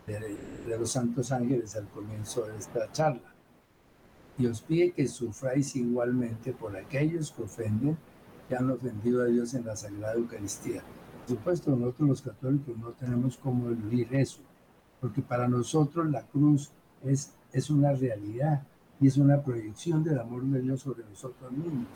de, 0.08 0.20
de 0.68 0.78
los 0.78 0.92
santos 0.92 1.32
ángeles 1.32 1.76
al 1.76 1.88
comienzo 1.90 2.46
de 2.46 2.58
esta 2.58 2.92
charla. 2.92 3.33
Dios 4.38 4.62
pide 4.62 4.92
que 4.92 5.08
sufráis 5.08 5.76
igualmente 5.76 6.54
por 6.54 6.76
aquellos 6.76 7.32
que 7.32 7.44
ofenden 7.44 7.98
y 8.50 8.54
han 8.54 8.70
ofendido 8.70 9.24
a 9.24 9.26
Dios 9.26 9.54
en 9.54 9.66
la 9.66 9.76
Sagrada 9.76 10.16
Eucaristía 10.16 10.84
por 11.24 11.38
supuesto, 11.38 11.74
nosotros 11.74 12.10
los 12.10 12.22
católicos 12.22 12.78
no 12.78 12.90
tenemos 12.92 13.38
cómo 13.38 13.70
eludir 13.70 14.14
eso, 14.14 14.42
porque 15.00 15.22
para 15.22 15.48
nosotros 15.48 16.12
la 16.12 16.24
cruz 16.24 16.70
es, 17.02 17.32
es 17.54 17.70
una 17.70 17.94
realidad 17.94 18.64
y 19.00 19.08
es 19.08 19.16
una 19.16 19.42
proyección 19.42 20.04
del 20.04 20.20
amor 20.20 20.44
de 20.44 20.60
Dios 20.60 20.82
sobre 20.82 21.06
nosotros 21.06 21.50
mismos. 21.54 21.88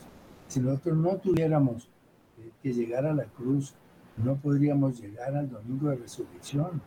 Si 0.48 0.60
nosotros 0.60 0.96
no 0.96 1.16
tuviéramos 1.16 1.90
eh, 2.38 2.50
que 2.62 2.72
llegar 2.72 3.04
a 3.04 3.12
la 3.12 3.26
cruz, 3.26 3.74
no 4.16 4.36
podríamos 4.36 4.98
llegar 4.98 5.36
al 5.36 5.50
domingo 5.50 5.90
de 5.90 5.96
resurrección. 5.96 6.80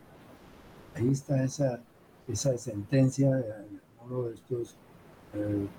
Ahí 0.96 1.10
está 1.10 1.44
esa, 1.44 1.80
esa 2.26 2.58
sentencia 2.58 3.36
de 3.36 3.54
uno 4.04 4.24
de 4.24 4.34
estos 4.34 4.76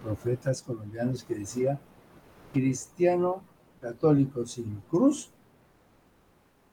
profetas 0.04 0.62
colombianos 0.62 1.24
que 1.24 1.36
decía, 1.36 1.80
cristiano 2.52 3.44
católico 3.82 4.46
sin 4.46 4.82
cruz 4.90 5.32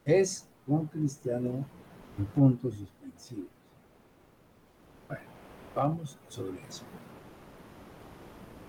es 0.04 0.48
un 0.66 0.86
cristiano 0.86 1.66
en 2.18 2.26
puntos 2.26 2.74
suspensivos. 2.74 3.50
Bueno, 5.08 5.24
vamos 5.74 6.18
sobre 6.28 6.60
eso. 6.68 6.84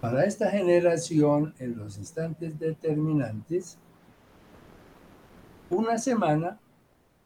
Para 0.02 0.26
esta 0.26 0.50
generación, 0.50 1.54
en 1.60 1.78
los 1.78 1.98
instantes 1.98 2.58
determinantes, 2.58 3.78
una 5.70 6.00
semana 6.00 6.60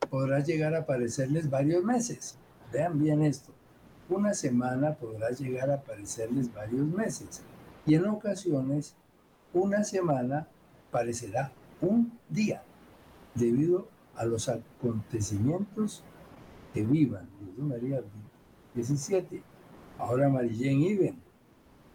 podrá 0.09 0.39
llegar 0.41 0.75
a 0.75 0.85
parecerles 0.85 1.49
varios 1.49 1.83
meses. 1.83 2.37
Vean 2.71 2.99
bien 2.99 3.23
esto. 3.23 3.54
Una 4.09 4.33
semana 4.33 4.93
podrá 4.93 5.31
llegar 5.31 5.71
a 5.71 5.81
parecerles 5.81 6.53
varios 6.53 6.85
meses. 6.87 7.41
Y 7.85 7.95
en 7.95 8.05
ocasiones, 8.05 8.95
una 9.53 9.83
semana 9.83 10.47
parecerá 10.91 11.51
un 11.81 12.17
día, 12.29 12.63
debido 13.33 13.87
a 14.15 14.25
los 14.25 14.47
acontecimientos 14.49 16.03
que 16.73 16.83
vivan. 16.83 17.27
María 17.57 18.01
17. 18.75 19.41
Ahora 19.97 20.29
Marilén 20.29 20.81
Iben. 20.81 21.21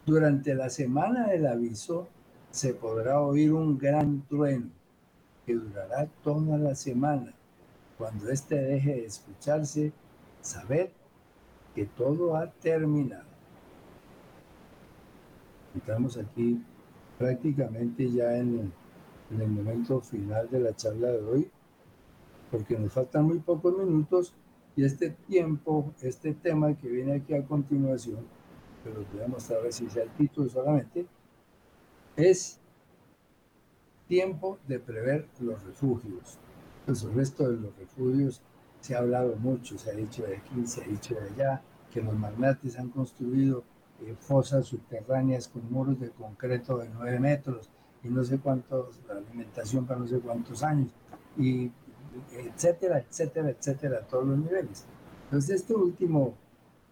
Durante 0.07 0.55
la 0.55 0.71
semana 0.71 1.29
del 1.29 1.47
aviso 1.47 2.09
se 2.51 2.75
podrá 2.75 3.21
oír 3.21 3.53
un 3.53 3.79
gran 3.79 4.23
trueno 4.27 4.71
que 5.47 5.55
durará 5.55 6.07
toda 6.25 6.59
la 6.59 6.75
semana. 6.75 7.35
Cuando 7.99 8.31
éste 8.31 8.57
deje 8.57 8.95
de 8.95 9.07
escucharse, 9.07 9.93
saber 10.41 10.93
que 11.75 11.87
todo 11.87 12.37
ha 12.37 12.51
terminado. 12.51 13.29
Estamos 15.77 16.17
aquí 16.17 16.63
prácticamente 17.19 18.11
ya 18.11 18.37
en 18.37 18.73
el 19.31 19.49
momento 19.49 20.01
final 20.01 20.49
de 20.51 20.61
la 20.61 20.75
charla 20.75 21.09
de 21.09 21.23
hoy 21.23 21.51
porque 22.51 22.79
nos 22.79 22.93
faltan 22.93 23.25
muy 23.25 23.39
pocos 23.39 23.79
minutos 23.79 24.35
y 24.77 24.85
este 24.85 25.11
tiempo, 25.11 25.93
este 26.03 26.35
tema 26.35 26.77
que 26.77 26.89
viene 26.89 27.15
aquí 27.15 27.35
a 27.35 27.45
continuación, 27.45 28.21
pero 28.83 29.05
voy 29.13 29.23
a 29.23 29.29
mostrar 29.29 29.61
si 29.73 29.89
sea 29.89 30.05
el 30.05 30.11
título 30.11 30.49
solamente, 30.49 31.07
es 32.17 32.57
Tiempo 34.09 34.59
de 34.67 34.81
prever 34.81 35.29
los 35.39 35.63
refugios. 35.63 36.37
Pues 36.85 37.05
el 37.05 37.15
resto 37.15 37.49
de 37.49 37.59
los 37.59 37.77
refugios 37.77 38.43
se 38.81 38.95
ha 38.95 38.99
hablado 38.99 39.37
mucho, 39.37 39.79
se 39.79 39.91
ha 39.91 39.95
dicho 39.95 40.23
de 40.23 40.37
aquí, 40.37 40.67
se 40.67 40.83
ha 40.83 40.87
dicho 40.87 41.15
de 41.15 41.29
allá, 41.31 41.63
que 41.91 42.01
los 42.01 42.15
magnates 42.15 42.79
han 42.79 42.89
construido 42.91 43.65
eh, 44.03 44.15
fosas 44.19 44.67
subterráneas 44.67 45.49
con 45.49 45.71
muros 45.71 46.01
de 46.01 46.11
concreto 46.11 46.79
de 46.79 46.89
9 46.89 47.21
metros 47.21 47.69
y 48.03 48.09
no 48.09 48.25
sé 48.25 48.39
cuántos, 48.39 49.01
la 49.09 49.17
alimentación 49.17 49.87
para 49.87 50.01
no 50.01 50.07
sé 50.07 50.21
cuántos 50.21 50.63
años, 50.63 50.91
y 51.37 51.71
etcétera, 52.33 52.99
etcétera, 52.99 53.51
etcétera, 53.51 53.99
a 53.99 54.03
todos 54.03 54.27
los 54.27 54.39
niveles. 54.39 54.87
Entonces, 55.25 55.61
este 55.61 55.75
último, 55.75 56.35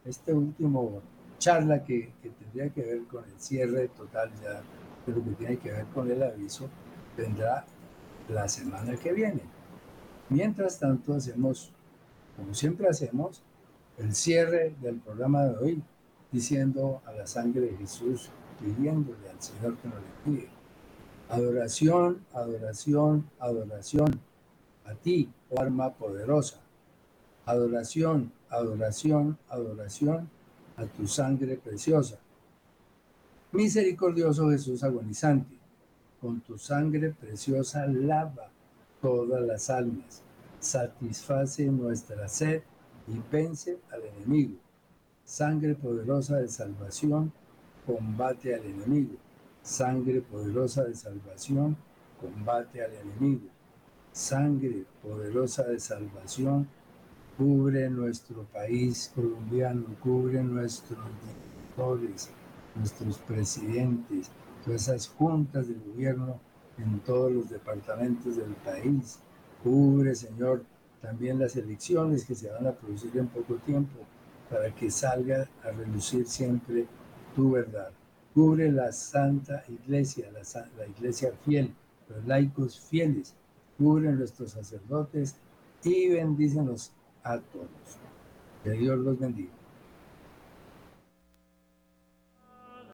este 0.05 0.33
último 0.33 1.01
charla 1.39 1.83
que, 1.83 2.13
que 2.23 2.31
tendría 2.31 2.69
que 2.71 2.83
ver 2.83 3.05
con 3.05 3.25
el 3.25 3.41
cierre 3.41 3.89
total 3.89 4.31
ya 4.43 4.61
de 5.07 5.13
lo 5.19 5.25
que 5.25 5.31
tiene 5.31 5.57
que 5.59 5.73
ver 5.73 5.87
con 5.87 6.11
el 6.11 6.23
aviso, 6.23 6.69
vendrá 7.17 7.65
la 8.29 8.49
semana 8.49 8.97
que 8.97 9.13
viene. 9.13 9.41
Mientras 10.29 10.79
tanto, 10.79 11.15
hacemos, 11.15 11.73
como 12.39 12.55
siempre 12.55 12.89
hacemos, 12.89 13.43
el 13.99 14.15
cierre 14.15 14.77
del 14.81 15.01
programa 15.01 15.45
de 15.45 15.57
hoy, 15.57 15.83
diciendo 16.31 17.03
a 17.05 17.13
la 17.13 17.27
sangre 17.27 17.63
de 17.63 17.77
Jesús, 17.77 18.31
pidiéndole 18.61 19.29
al 19.29 19.43
Señor 19.43 19.77
que 19.79 19.89
nos 19.89 19.97
le 19.97 20.09
pide. 20.25 20.49
Adoración, 21.29 22.25
adoración, 22.33 23.29
adoración 23.41 24.21
a 24.87 24.95
ti, 24.95 25.29
oh 25.51 25.61
arma 25.61 25.93
poderosa. 25.93 26.61
Adoración, 27.45 28.33
adoración, 28.51 29.37
adoración 29.49 30.31
a 30.77 30.85
tu 30.85 31.09
sangre 31.09 31.57
preciosa. 31.57 32.19
Misericordioso 33.51 34.49
Jesús 34.51 34.85
agonizante, 34.85 35.57
con 36.21 36.41
tu 36.41 36.57
sangre 36.57 37.11
preciosa 37.11 37.87
lava 37.87 38.49
todas 39.03 39.43
las 39.43 39.71
almas, 39.71 40.23
satisface 40.61 41.67
nuestra 41.67 42.29
sed 42.29 42.63
y 43.07 43.21
vence 43.31 43.79
al 43.91 44.03
enemigo. 44.05 44.59
Sangre 45.25 45.75
poderosa 45.75 46.37
de 46.37 46.49
salvación, 46.49 47.33
combate 47.87 48.55
al 48.55 48.65
enemigo. 48.65 49.17
Sangre 49.63 50.23
poderosa 50.23 50.85
de 50.85 50.95
salvación, 50.95 51.77
combate 52.21 52.83
al 52.83 52.93
enemigo. 52.95 53.49
Sangre 54.13 54.85
poderosa 55.03 55.65
de 55.65 55.79
salvación, 55.79 56.69
cubre 57.37 57.89
nuestro 57.89 58.45
país 58.45 59.13
colombiano, 59.15 59.85
cubre 60.03 60.43
nuestros 60.43 60.99
directores, 61.23 62.31
nuestros 62.75 63.19
presidentes, 63.19 64.31
todas 64.65 64.83
esas 64.83 65.09
juntas 65.09 65.69
de 65.69 65.75
gobierno 65.75 66.41
en 66.79 67.01
todos 67.01 67.31
los 67.31 67.51
departamentos 67.51 68.37
del 68.37 68.55
país. 68.65 69.21
Cubre, 69.63 70.15
Señor, 70.15 70.65
también 71.01 71.39
las 71.39 71.57
elecciones 71.57 72.25
que 72.25 72.35
se 72.35 72.51
van 72.51 72.67
a 72.67 72.73
producir 72.73 73.17
en 73.17 73.29
poco 73.29 73.55
tiempo 73.57 73.99
para 74.51 74.75
que 74.75 74.91
salga 74.91 75.49
a 75.63 75.71
relucir 75.71 76.27
siempre 76.27 76.87
tu 77.35 77.53
verdad. 77.53 77.91
Cubre 78.35 78.71
la 78.71 78.93
Santa 78.93 79.65
Iglesia, 79.69 80.31
la, 80.33 80.87
Iglesia 80.87 81.33
fiel, 81.45 81.73
los 82.09 82.27
laicos 82.27 82.79
fieles. 82.79 83.35
Cubre 83.77 84.13
nuestros 84.13 84.53
sacerdotes 84.53 85.37
y 85.85 86.09
bendícenos 86.09 86.93
a 87.23 87.39
todos. 87.39 87.69
Que 88.65 88.71
Dios 88.71 88.99
los 88.99 89.19
bendiga. 89.19 89.58